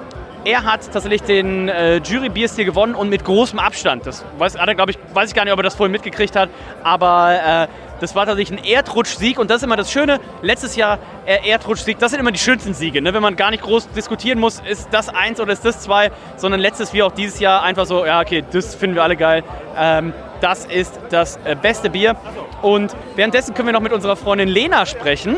[0.46, 4.06] er hat tatsächlich den äh, Jury-Bierstil gewonnen und mit großem Abstand.
[4.06, 6.50] Das weiß, hat er, ich, weiß ich gar nicht, ob er das vorhin mitgekriegt hat.
[6.84, 7.68] Aber äh,
[8.00, 10.20] das war tatsächlich ein Erdrutschsieg und das ist immer das Schöne.
[10.44, 13.02] Letztes Jahr äh, Erdrutschsieg, das sind immer die schönsten Siege.
[13.02, 13.14] Ne?
[13.14, 16.62] Wenn man gar nicht groß diskutieren muss, ist das eins oder ist das zwei, sondern
[16.62, 19.44] letztes wie auch dieses Jahr einfach so, ja, okay, das finden wir alle geil.
[19.76, 22.16] Ähm, das ist das äh, beste Bier.
[22.62, 25.38] Und währenddessen können wir noch mit unserer Freundin Lena sprechen.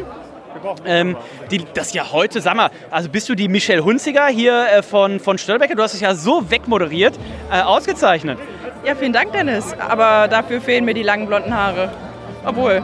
[0.85, 1.15] Ähm,
[1.51, 5.19] die, das ja heute, sag mal, also bist du die Michelle Hunziger hier äh, von,
[5.19, 5.75] von Störbecker?
[5.75, 7.13] Du hast es ja so wegmoderiert,
[7.51, 8.39] äh, ausgezeichnet.
[8.85, 9.75] Ja, vielen Dank, Dennis.
[9.79, 11.91] Aber dafür fehlen mir die langen blonden Haare.
[12.45, 12.81] Obwohl.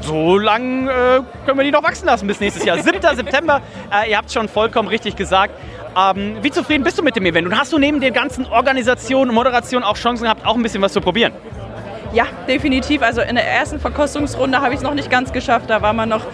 [0.00, 2.78] So lang äh, können wir die noch wachsen lassen bis nächstes Jahr.
[2.78, 3.00] 7.
[3.16, 3.60] September,
[3.92, 5.54] äh, ihr habt schon vollkommen richtig gesagt.
[5.96, 7.46] Ähm, wie zufrieden bist du mit dem Event?
[7.46, 10.82] Und hast du neben den ganzen Organisationen und Moderationen auch Chancen gehabt, auch ein bisschen
[10.82, 11.32] was zu probieren?
[12.12, 13.02] Ja, definitiv.
[13.02, 15.68] Also in der ersten Verkostungsrunde habe ich es noch nicht ganz geschafft.
[15.68, 16.26] Da war man noch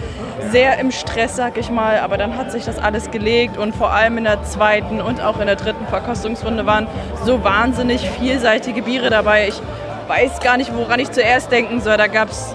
[0.50, 1.98] sehr im Stress, sag ich mal.
[1.98, 5.40] Aber dann hat sich das alles gelegt und vor allem in der zweiten und auch
[5.40, 6.86] in der dritten Verkostungsrunde waren
[7.24, 9.48] so wahnsinnig vielseitige Biere dabei.
[9.48, 9.60] Ich
[10.06, 11.96] weiß gar nicht, woran ich zuerst denken soll.
[11.96, 12.54] Da gab es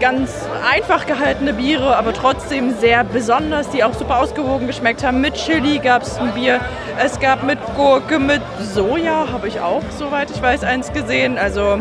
[0.00, 5.20] ganz einfach gehaltene Biere, aber trotzdem sehr besonders, die auch super ausgewogen geschmeckt haben.
[5.20, 6.60] Mit Chili gab es ein Bier,
[6.98, 11.36] es gab mit Gurke, mit Soja habe ich auch, soweit ich weiß, eins gesehen.
[11.36, 11.80] Also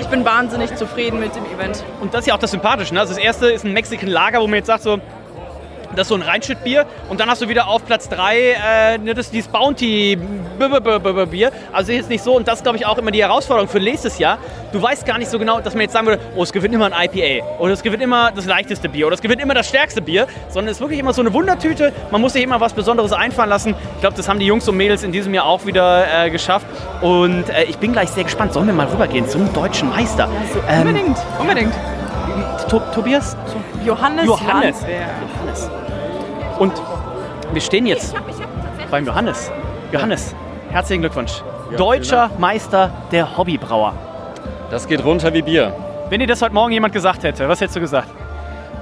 [0.00, 1.84] ich bin wahnsinnig zufrieden mit dem Event.
[2.00, 2.94] Und das ist ja auch das Sympathische.
[2.94, 3.00] Ne?
[3.00, 4.98] Also das erste ist ein Mexican Lager, wo man jetzt sagt so,
[5.94, 6.86] Das ist so ein Reinschüttbier.
[7.08, 10.16] Und dann hast du wieder auf Platz 3 äh, ne, das, dieses Bounty
[10.58, 11.52] B- B- B- B- Bier.
[11.72, 12.34] Also jetzt nicht so.
[12.36, 14.38] Und das ist, glaube ich, auch immer die Herausforderung für nächstes Jahr.
[14.72, 16.90] Du weißt gar nicht so genau, dass man jetzt sagen würde, oh, es gewinnt immer
[16.90, 17.44] ein IPA.
[17.58, 19.06] Oder es gewinnt immer das leichteste Bier.
[19.06, 20.26] Oder es gewinnt immer das stärkste Bier.
[20.48, 21.92] Sondern es ist wirklich immer so eine Wundertüte.
[22.10, 23.74] Man muss sich immer was Besonderes einfallen lassen.
[23.96, 26.66] Ich glaube, das haben die Jungs und Mädels in diesem Jahr auch wieder äh, geschafft.
[27.02, 28.52] Und äh, ich bin gleich sehr gespannt.
[28.54, 30.28] Sollen wir mal rübergehen zum deutschen Meister?
[30.68, 31.72] Ähm, Unbedingt, unbedingt.
[32.70, 33.36] To Tobias?
[33.84, 34.76] Johannes, Johannes.
[34.80, 35.70] Johannes.
[36.62, 36.80] Und
[37.52, 38.14] wir stehen jetzt
[38.88, 39.50] beim Johannes.
[39.90, 40.32] Johannes,
[40.70, 41.42] herzlichen Glückwunsch.
[41.76, 43.92] Deutscher Meister der Hobbybrauer.
[44.70, 45.74] Das geht runter wie Bier.
[46.08, 48.06] Wenn dir das heute Morgen jemand gesagt hätte, was hättest du gesagt?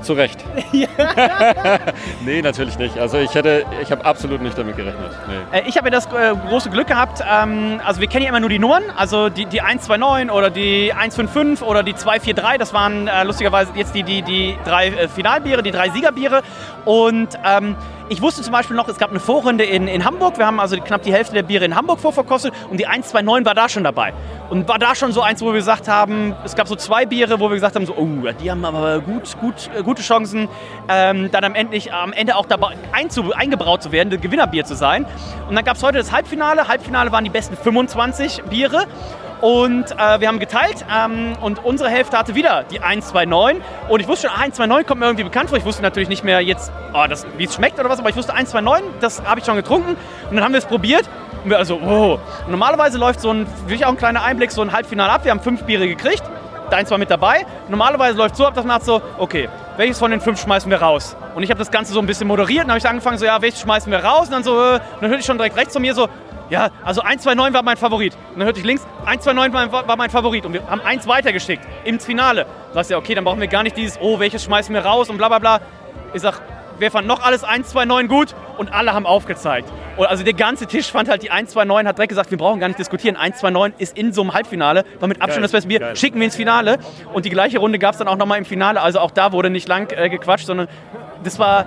[0.02, 0.44] Zu Recht.
[2.24, 2.98] nee, natürlich nicht.
[2.98, 5.10] Also ich hätte, ich habe absolut nicht damit gerechnet.
[5.52, 5.58] Nee.
[5.58, 8.40] Äh, Ich habe ja das äh, große Glück gehabt, ähm, also wir kennen ja immer
[8.40, 13.08] nur die Nummern, also die, die 129 oder die 155 oder die 243, das waren
[13.08, 16.42] äh, lustigerweise jetzt die, die, die drei Finalbiere, die drei Siegerbiere.
[16.84, 17.76] Und ähm,
[18.10, 20.76] ich wusste zum Beispiel noch, es gab eine Vorrunde in, in Hamburg, wir haben also
[20.76, 24.12] knapp die Hälfte der Biere in Hamburg vorverkostet und die 129 war da schon dabei.
[24.50, 27.38] Und war da schon so eins, wo wir gesagt haben, es gab so zwei Biere,
[27.38, 30.48] wo wir gesagt haben, so, oh, die haben aber gut, gut, äh, gute Chancen,
[30.88, 35.06] ähm, dann am Ende, am Ende auch dabei eingebraut zu werden, das Gewinnerbier zu sein.
[35.48, 36.66] Und dann gab es heute das Halbfinale.
[36.66, 38.86] Halbfinale waren die besten 25 Biere.
[39.40, 43.62] Und äh, wir haben geteilt ähm, und unsere Hälfte hatte wieder die 129.
[43.88, 45.56] Und ich wusste schon, ah, 129 kommt mir irgendwie bekannt vor.
[45.56, 47.04] Ich wusste natürlich nicht mehr jetzt, oh,
[47.38, 49.96] wie es schmeckt oder was, aber ich wusste 129, das habe ich schon getrunken.
[50.28, 51.08] Und dann haben wir es probiert.
[51.42, 52.18] Und wir also, oh.
[52.44, 55.24] Und normalerweise läuft so ein, wirklich auch ein kleiner Einblick, so ein Halbfinale ab.
[55.24, 56.22] Wir haben fünf Biere gekriegt.
[56.70, 57.46] Deins war mit dabei.
[57.68, 60.80] Normalerweise läuft so ab, dass man hat so, okay, welches von den fünf schmeißen wir
[60.80, 61.16] raus?
[61.34, 62.64] Und ich habe das Ganze so ein bisschen moderiert.
[62.64, 64.26] Dann habe ich angefangen, so, ja, welches schmeißen wir raus?
[64.26, 66.08] Und dann so, äh, und dann hörte ich schon direkt rechts von mir so,
[66.50, 68.14] ja, also 129 war mein Favorit.
[68.14, 70.44] Und dann hörte ich links, 129 war, war mein Favorit.
[70.44, 72.44] Und wir haben eins weitergeschickt ins Finale.
[72.68, 74.84] Da sagst du, ja, okay, dann brauchen wir gar nicht dieses, oh, welches schmeißen wir
[74.84, 75.60] raus und bla bla bla.
[76.12, 76.40] Ich sag,
[76.80, 79.70] wir fanden noch alles 129 gut und alle haben aufgezeigt.
[79.96, 82.68] Und also der ganze Tisch fand halt die 129, hat direkt gesagt, wir brauchen gar
[82.68, 83.16] nicht diskutieren.
[83.16, 85.80] 129 ist in so einem Halbfinale, war mit Abstand das beste Bier.
[85.80, 85.96] geil.
[85.96, 86.78] Schicken wir ins Finale.
[87.12, 88.80] Und die gleiche Runde gab es dann auch nochmal im Finale.
[88.80, 90.68] Also auch da wurde nicht lang äh, gequatscht, sondern
[91.22, 91.66] das war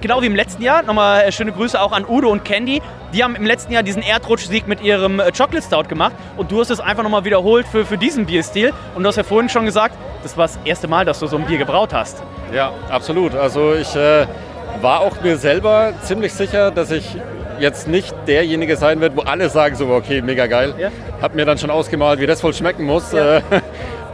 [0.00, 0.82] genau wie im letzten Jahr.
[0.82, 2.82] Nochmal äh, schöne Grüße auch an Udo und Candy.
[3.12, 6.14] Die haben im letzten Jahr diesen Erdrutschsieg mit ihrem äh, Chocolate Stout gemacht.
[6.36, 8.72] Und du hast es einfach nochmal wiederholt für, für diesen Bierstil.
[8.94, 11.36] Und du hast ja vorhin schon gesagt, das war das erste Mal, dass du so
[11.36, 12.22] ein Bier gebraut hast.
[12.52, 13.34] Ja, absolut.
[13.34, 14.26] Also ich äh,
[14.80, 17.16] war auch mir selber ziemlich sicher, dass ich
[17.58, 20.74] jetzt nicht derjenige sein wird, wo alle sagen so, okay, mega geil.
[20.78, 20.90] Ja.
[21.22, 23.12] Hab mir dann schon ausgemalt, wie das wohl schmecken muss.
[23.12, 23.40] Ja.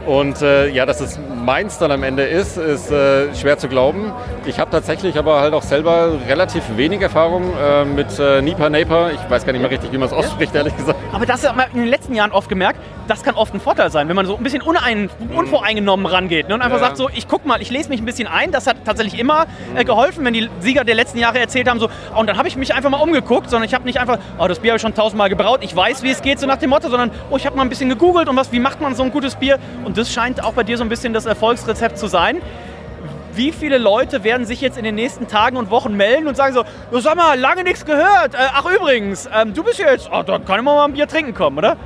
[0.05, 4.11] Und äh, ja, dass es meins dann am Ende ist, ist äh, schwer zu glauben.
[4.45, 9.11] Ich habe tatsächlich aber halt auch selber relativ wenig Erfahrung äh, mit äh, Nipa Naper.
[9.13, 10.99] Ich weiß gar nicht mehr richtig, wie man es ausspricht, ehrlich gesagt.
[11.13, 13.91] Aber das haben wir in den letzten Jahren oft gemerkt, das kann oft ein Vorteil
[13.91, 16.55] sein, wenn man so ein bisschen unein, unvoreingenommen rangeht ne?
[16.55, 16.85] und einfach Ja.
[16.85, 18.51] sagt so, ich guck mal, ich lese mich ein bisschen ein.
[18.51, 19.45] Das hat tatsächlich immer
[19.75, 22.47] äh, geholfen, wenn die Sieger der letzten Jahre erzählt haben so, oh, und dann habe
[22.47, 24.81] ich mich einfach mal umgeguckt, sondern ich habe nicht einfach, oh, das Bier habe ich
[24.81, 27.45] schon tausendmal gebraut, ich weiß, wie es geht, so nach dem Motto, sondern, oh, ich
[27.45, 29.59] habe mal ein bisschen gegoogelt und was, wie macht man so ein gutes Bier?
[29.85, 32.41] Und das scheint auch bei dir so ein bisschen das Erfolgsrezept zu sein.
[33.33, 36.53] Wie viele Leute werden sich jetzt in den nächsten Tagen und Wochen melden und sagen
[36.53, 38.35] so, "Ja, sag mal, lange nichts gehört.
[38.35, 41.33] Äh, ach übrigens, ähm, du bist jetzt, oh, da kann ich mal ein Bier trinken
[41.33, 41.77] kommen, oder?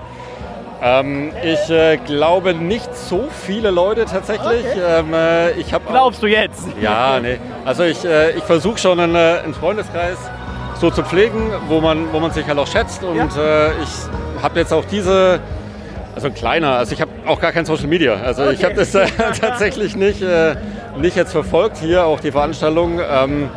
[0.81, 4.65] Ähm, ich äh, glaube nicht so viele Leute tatsächlich.
[4.75, 6.67] Ähm, äh, ich hab Glaubst du jetzt?
[6.79, 7.39] Ja, nee.
[7.65, 10.17] Also ich, äh, ich versuche schon einen, äh, einen Freundeskreis
[10.79, 13.03] so zu pflegen, wo man, wo man sich halt auch schätzt.
[13.03, 15.39] Und äh, ich habe jetzt auch diese,
[16.17, 18.15] also ein kleiner, also ich habe auch gar kein Social Media.
[18.15, 19.05] Also ich habe das äh,
[19.39, 20.55] tatsächlich nicht, äh,
[20.99, 22.99] nicht jetzt verfolgt hier, auch die Veranstaltung.
[23.07, 23.51] Ähm,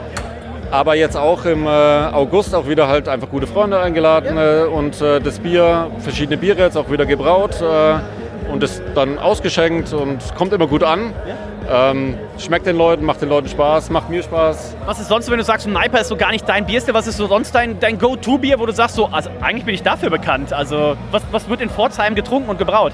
[0.71, 5.01] aber jetzt auch im äh, August auch wieder halt einfach gute Freunde eingeladen äh, und
[5.01, 10.19] äh, das Bier, verschiedene Biere jetzt auch wieder gebraut äh, und es dann ausgeschenkt und
[10.37, 11.15] kommt immer gut an.
[11.73, 14.77] Ähm, schmeckt den Leuten, macht den Leuten Spaß, macht mir Spaß.
[14.87, 17.07] Was ist sonst, wenn du sagst, ein Niper ist so gar nicht dein Bierstil, was
[17.07, 20.11] ist so sonst dein, dein Go-To-Bier, wo du sagst, so, also eigentlich bin ich dafür
[20.11, 20.53] bekannt.
[20.53, 22.93] Also was, was wird in Pforzheim getrunken und gebraut?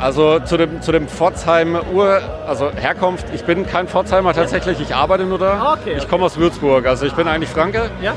[0.00, 4.94] Also zu dem, zu dem Pforzheim Ur, also Herkunft, ich bin kein Pforzheimer tatsächlich, ich
[4.94, 5.52] arbeite nur da.
[5.52, 7.90] Ah, okay, Ich komme aus Würzburg, also ich bin eigentlich Franke.
[8.02, 8.14] Ja?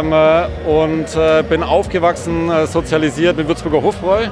[0.00, 4.26] Ähm, äh, und äh, bin aufgewachsen, äh, sozialisiert mit Würzburger Hofbräu.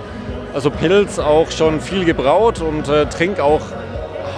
[0.55, 3.61] Also Pilz auch schon viel gebraut und äh, trinke auch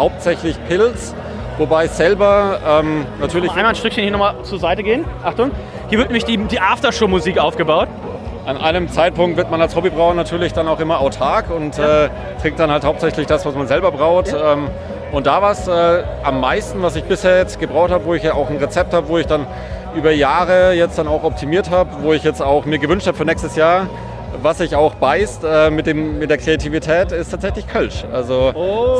[0.00, 1.14] hauptsächlich Pilz.
[1.58, 3.50] Wobei selber ähm, natürlich.
[3.50, 5.04] Einmal ein Stückchen hier nochmal zur Seite gehen.
[5.22, 5.50] Achtung.
[5.90, 7.88] Hier wird nämlich die, die Aftershow-Musik aufgebaut.
[8.46, 12.08] An einem Zeitpunkt wird man als Hobbybrauer natürlich dann auch immer autark und äh,
[12.40, 14.32] trinkt dann halt hauptsächlich das, was man selber braut.
[14.32, 14.68] Ähm,
[15.12, 18.22] und da war es äh, am meisten, was ich bisher jetzt gebraut habe, wo ich
[18.22, 19.46] ja auch ein Rezept habe, wo ich dann
[19.94, 23.24] über Jahre jetzt dann auch optimiert habe, wo ich jetzt auch mir gewünscht habe für
[23.26, 23.88] nächstes Jahr,
[24.42, 28.04] was sich auch beißt äh, mit, dem, mit der Kreativität, ist tatsächlich Kölsch.
[28.12, 28.52] Also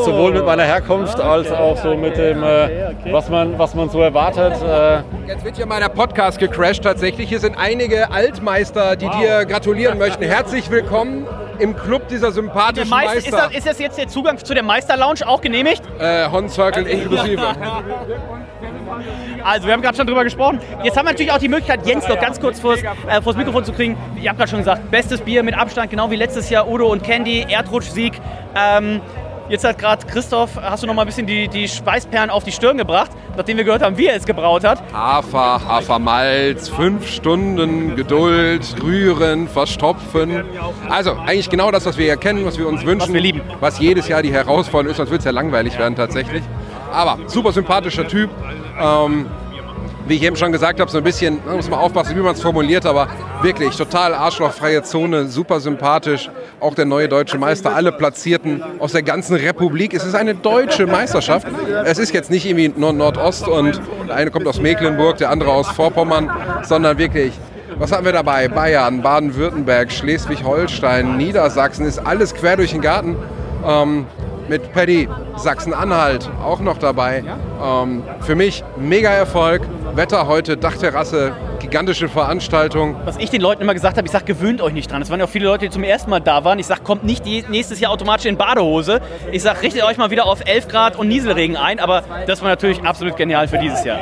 [0.05, 4.01] sowohl mit meiner Herkunft als auch so mit dem, äh, was, man, was man so
[4.01, 4.55] erwartet.
[4.62, 7.28] Äh, Jetzt wird hier meiner Podcast gecrashed tatsächlich.
[7.28, 10.24] Hier sind einige Altmeister, die dir gratulieren möchten.
[10.24, 11.26] Herzlich willkommen
[11.59, 15.26] im Club dieser sympathischen Meister, ist, das, ist das jetzt der Zugang zu der Meister-Lounge
[15.26, 15.83] auch genehmigt?
[15.99, 17.43] Äh, Hon Circle inklusive.
[19.45, 20.61] Also, wir haben gerade schon drüber gesprochen.
[20.82, 23.64] Jetzt haben wir natürlich auch die Möglichkeit, Jens noch ganz kurz vors, äh, vors Mikrofon
[23.64, 23.97] zu kriegen.
[24.20, 27.03] Ihr habt gerade schon gesagt, bestes Bier mit Abstand, genau wie letztes Jahr Udo und
[27.03, 28.20] Candy, Erdrutschsieg.
[28.55, 29.01] Ähm,
[29.49, 32.53] jetzt hat gerade Christoph, hast du noch mal ein bisschen die, die Schweißperlen auf die
[32.53, 34.82] Stirn gebracht, nachdem wir gehört haben, wie er es gebraut hat.
[34.93, 40.45] Hafer, Hafermalz, fünf Stunden Geduld, rühren, verstopfen.
[40.88, 43.09] Also eigentlich genau das, was wir ja kennen, was wir uns wünschen.
[43.09, 43.43] Was wir lieben.
[43.61, 46.43] Was jedes Jahr die Herausforderung ist, sonst wird es ja langweilig werden tatsächlich.
[46.93, 48.30] Aber super sympathischer Typ.
[48.80, 49.26] Ähm,
[50.07, 52.43] wie ich eben schon gesagt habe, so ein bisschen, muss man aufpassen, wie man es
[52.43, 53.07] formuliert, aber
[53.43, 56.28] wirklich total arschlochfreie Zone, super sympathisch.
[56.59, 59.95] Auch der neue deutsche Meister, alle Platzierten aus der ganzen Republik.
[59.95, 61.47] Es ist eine deutsche Meisterschaft.
[61.84, 65.53] Es ist jetzt nicht irgendwie Nord Nordost und der eine kommt aus Mecklenburg, der andere
[65.53, 66.28] aus Vorpommern,
[66.64, 67.32] sondern wirklich
[67.78, 68.47] was haben wir dabei?
[68.49, 73.16] Bayern, Baden-Württemberg, Schleswig-Holstein, Niedersachsen, ist alles quer durch den Garten.
[73.66, 74.07] Ähm,
[74.51, 77.23] mit Paddy, Sachsen-Anhalt auch noch dabei.
[77.65, 79.63] Ähm, für mich mega Erfolg.
[79.95, 82.97] Wetter heute, Dachterrasse, gigantische Veranstaltung.
[83.05, 85.03] Was ich den Leuten immer gesagt habe, ich sage, gewöhnt euch nicht dran.
[85.03, 86.59] Es waren ja auch viele Leute, die zum ersten Mal da waren.
[86.59, 89.01] Ich sage, kommt nicht nächstes Jahr automatisch in Badehose.
[89.31, 91.79] Ich sage, richtet euch mal wieder auf 11 Grad und Nieselregen ein.
[91.79, 94.01] Aber das war natürlich absolut genial für dieses Jahr.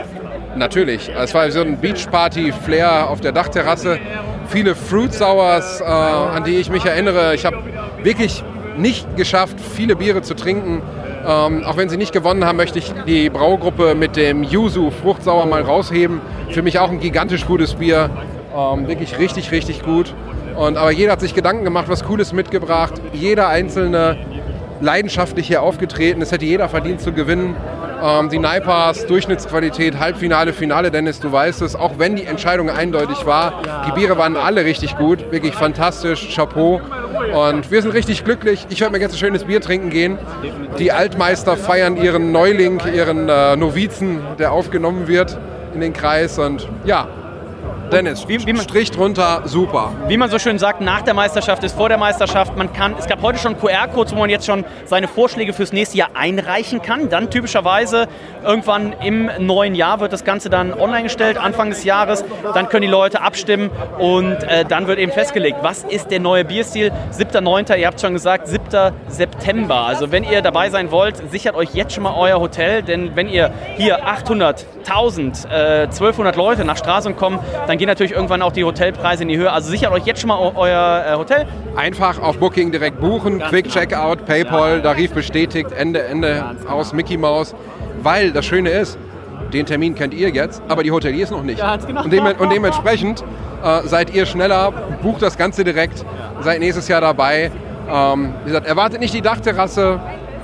[0.56, 1.10] Natürlich.
[1.14, 3.98] Es war so ein Beachparty-Flair auf der Dachterrasse.
[4.48, 7.34] Viele Fruit Sours, äh, an die ich mich erinnere.
[7.34, 7.58] Ich habe
[8.02, 8.42] wirklich
[8.78, 10.82] nicht geschafft, viele Biere zu trinken.
[11.26, 15.46] Ähm, auch wenn sie nicht gewonnen haben, möchte ich die Braugruppe mit dem Yuzu Fruchtsauer
[15.46, 16.20] mal rausheben.
[16.50, 18.10] Für mich auch ein gigantisch gutes Bier.
[18.56, 20.14] Ähm, wirklich richtig, richtig gut.
[20.56, 22.94] Und, aber jeder hat sich Gedanken gemacht, was Cooles mitgebracht.
[23.12, 24.16] Jeder Einzelne
[24.80, 26.22] leidenschaftlich hier aufgetreten.
[26.22, 27.56] Es hätte jeder verdient zu gewinnen.
[28.02, 31.74] Ähm, die Naipas, Durchschnittsqualität, Halbfinale, Finale, Dennis, du weißt es.
[31.74, 36.80] Auch wenn die Entscheidung eindeutig war, die Biere waren alle richtig gut, wirklich fantastisch, Chapeau.
[37.34, 38.66] Und wir sind richtig glücklich.
[38.70, 40.18] Ich werde mir jetzt ein schönes Bier trinken gehen.
[40.78, 45.38] Die Altmeister feiern ihren Neuling, ihren äh, Novizen, der aufgenommen wird
[45.74, 46.38] in den Kreis.
[46.38, 47.08] Und ja,
[47.90, 48.26] Dennis,
[48.62, 49.92] Strich drunter, super.
[50.08, 52.56] Wie man so schön sagt, nach der Meisterschaft ist vor der Meisterschaft.
[52.56, 55.96] Man kann, es gab heute schon QR-Codes, wo man jetzt schon seine Vorschläge fürs nächste
[55.96, 57.08] Jahr einreichen kann.
[57.08, 58.06] Dann typischerweise
[58.44, 62.24] irgendwann im neuen Jahr wird das Ganze dann online gestellt, Anfang des Jahres.
[62.52, 66.44] Dann können die Leute abstimmen und äh, dann wird eben festgelegt, was ist der neue
[66.44, 66.92] Bierstil.
[67.12, 68.64] 7.9., ihr habt schon gesagt, 7.
[69.08, 69.86] September.
[69.86, 73.28] Also wenn ihr dabei sein wollt, sichert euch jetzt schon mal euer Hotel, denn wenn
[73.28, 78.52] ihr hier 800, 1000, äh, 1200 Leute nach Stralsund kommen, dann gehen natürlich irgendwann auch
[78.52, 79.50] die Hotelpreise in die Höhe.
[79.50, 81.46] Also sichert euch jetzt schon mal eu- euer äh, Hotel.
[81.76, 87.54] Einfach auf Booking direkt buchen, Quick Checkout, PayPal, Tarif bestätigt, Ende, Ende aus Mickey Mouse.
[88.02, 88.98] Weil das Schöne ist,
[89.52, 91.60] den Termin kennt ihr jetzt, aber die Hoteliers noch nicht.
[91.60, 92.02] Ganz genau.
[92.04, 93.24] Und, dem, und dementsprechend
[93.64, 94.72] äh, seid ihr schneller,
[95.02, 96.04] bucht das Ganze direkt,
[96.40, 97.50] seid nächstes Jahr dabei.
[97.90, 99.98] Ähm, wie gesagt, erwartet nicht die Dachterrasse,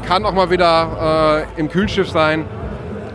[0.09, 2.45] kann auch mal wieder äh, im Kühlschiff sein.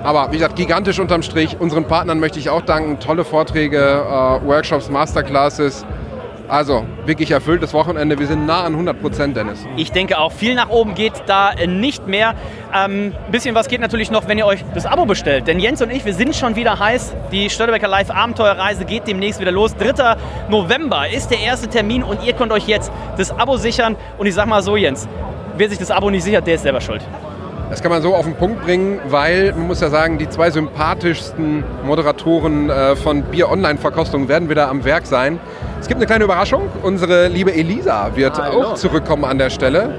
[0.04, 1.58] Aber wie gesagt, gigantisch unterm Strich.
[1.60, 3.00] Unseren Partnern möchte ich auch danken.
[3.00, 5.86] Tolle Vorträge, äh, Workshops, Masterclasses.
[6.48, 8.18] Also wirklich erfülltes Wochenende.
[8.18, 9.68] Wir sind nah an 100 Prozent, Dennis.
[9.78, 12.34] Ich denke auch, viel nach oben geht da äh, nicht mehr.
[12.72, 15.48] Ein ähm, bisschen was geht natürlich noch, wenn ihr euch das Abo bestellt.
[15.48, 17.14] Denn Jens und ich, wir sind schon wieder heiß.
[17.32, 19.76] Die Störtebecker Live Abenteuerreise geht demnächst wieder los.
[19.76, 20.16] 3.
[20.50, 23.96] November ist der erste Termin und ihr könnt euch jetzt das Abo sichern.
[24.18, 25.08] Und ich sag mal so, Jens,
[25.56, 27.02] wer sich das Abo nicht sichert, der ist selber schuld.
[27.70, 30.50] Das kann man so auf den Punkt bringen, weil man muss ja sagen, die zwei
[30.50, 35.40] sympathischsten Moderatoren äh, von Bier Online-Verkostung werden wieder am Werk sein.
[35.80, 36.64] Es gibt eine kleine Überraschung.
[36.82, 39.94] Unsere liebe Elisa wird Ah, auch zurückkommen an der Stelle.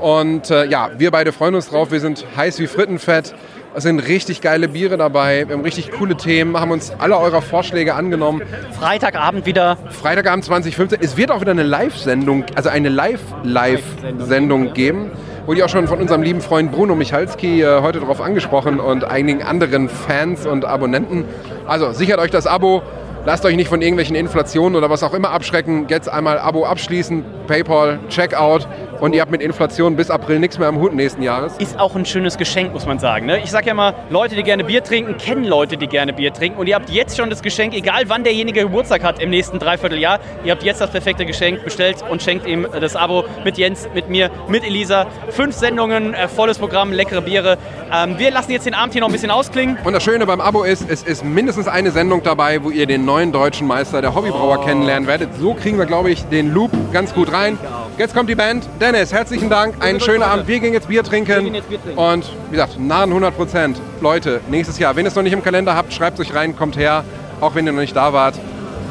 [0.00, 1.90] Und äh, ja, wir beide freuen uns drauf.
[1.90, 3.34] Wir sind heiß wie Frittenfett.
[3.74, 5.48] Es sind richtig geile Biere dabei.
[5.48, 8.42] Wir haben richtig coole Themen, haben uns alle eurer Vorschläge angenommen.
[8.78, 9.78] Freitagabend wieder.
[9.88, 10.98] Freitagabend 2015.
[11.00, 15.10] Es wird auch wieder eine Live-Sendung, also eine Live-Live-Sendung geben.
[15.46, 19.04] Wurde ja auch schon von unserem lieben Freund Bruno Michalski äh, heute darauf angesprochen und
[19.04, 21.26] einigen anderen Fans und Abonnenten.
[21.66, 22.82] Also sichert euch das Abo.
[23.26, 25.86] Lasst euch nicht von irgendwelchen Inflationen oder was auch immer abschrecken.
[25.88, 28.68] Jetzt einmal Abo abschließen, PayPal, Checkout
[29.00, 31.56] und ihr habt mit Inflation bis April nichts mehr am Hut nächsten Jahres.
[31.56, 33.24] Ist auch ein schönes Geschenk, muss man sagen.
[33.24, 33.38] Ne?
[33.42, 36.58] Ich sage ja mal, Leute, die gerne Bier trinken, kennen Leute, die gerne Bier trinken.
[36.58, 40.20] Und ihr habt jetzt schon das Geschenk, egal wann derjenige Geburtstag hat im nächsten Dreivierteljahr,
[40.44, 44.10] ihr habt jetzt das perfekte Geschenk bestellt und schenkt ihm das Abo mit Jens, mit
[44.10, 45.06] mir, mit Elisa.
[45.30, 47.56] Fünf Sendungen, äh, volles Programm, leckere Biere.
[47.90, 49.78] Ähm, wir lassen jetzt den Abend hier noch ein bisschen ausklingen.
[49.82, 53.04] Und das Schöne beim Abo ist, es ist mindestens eine Sendung dabei, wo ihr den
[53.04, 55.30] neuen deutschen Meister der Hobbybrauer kennenlernen werdet.
[55.38, 57.58] So kriegen wir, glaube ich, den Loop ganz gut rein.
[57.96, 58.68] Jetzt kommt die Band.
[58.80, 59.76] Dennis, herzlichen Dank.
[59.82, 60.48] Einen schönen Abend.
[60.48, 61.54] Wir gehen jetzt Bier trinken.
[61.96, 63.80] Und wie gesagt, nahen 100 Prozent.
[64.00, 66.56] Leute, nächstes Jahr, wenn ihr es noch nicht im Kalender habt, schreibt es euch rein,
[66.56, 67.04] kommt her.
[67.40, 68.34] Auch wenn ihr noch nicht da wart.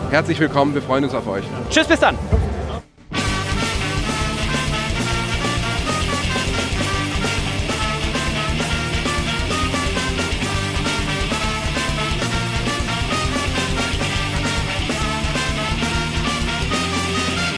[0.10, 0.74] Herzlich willkommen.
[0.74, 1.44] Wir freuen uns auf euch.
[1.70, 2.18] Tschüss, bis dann.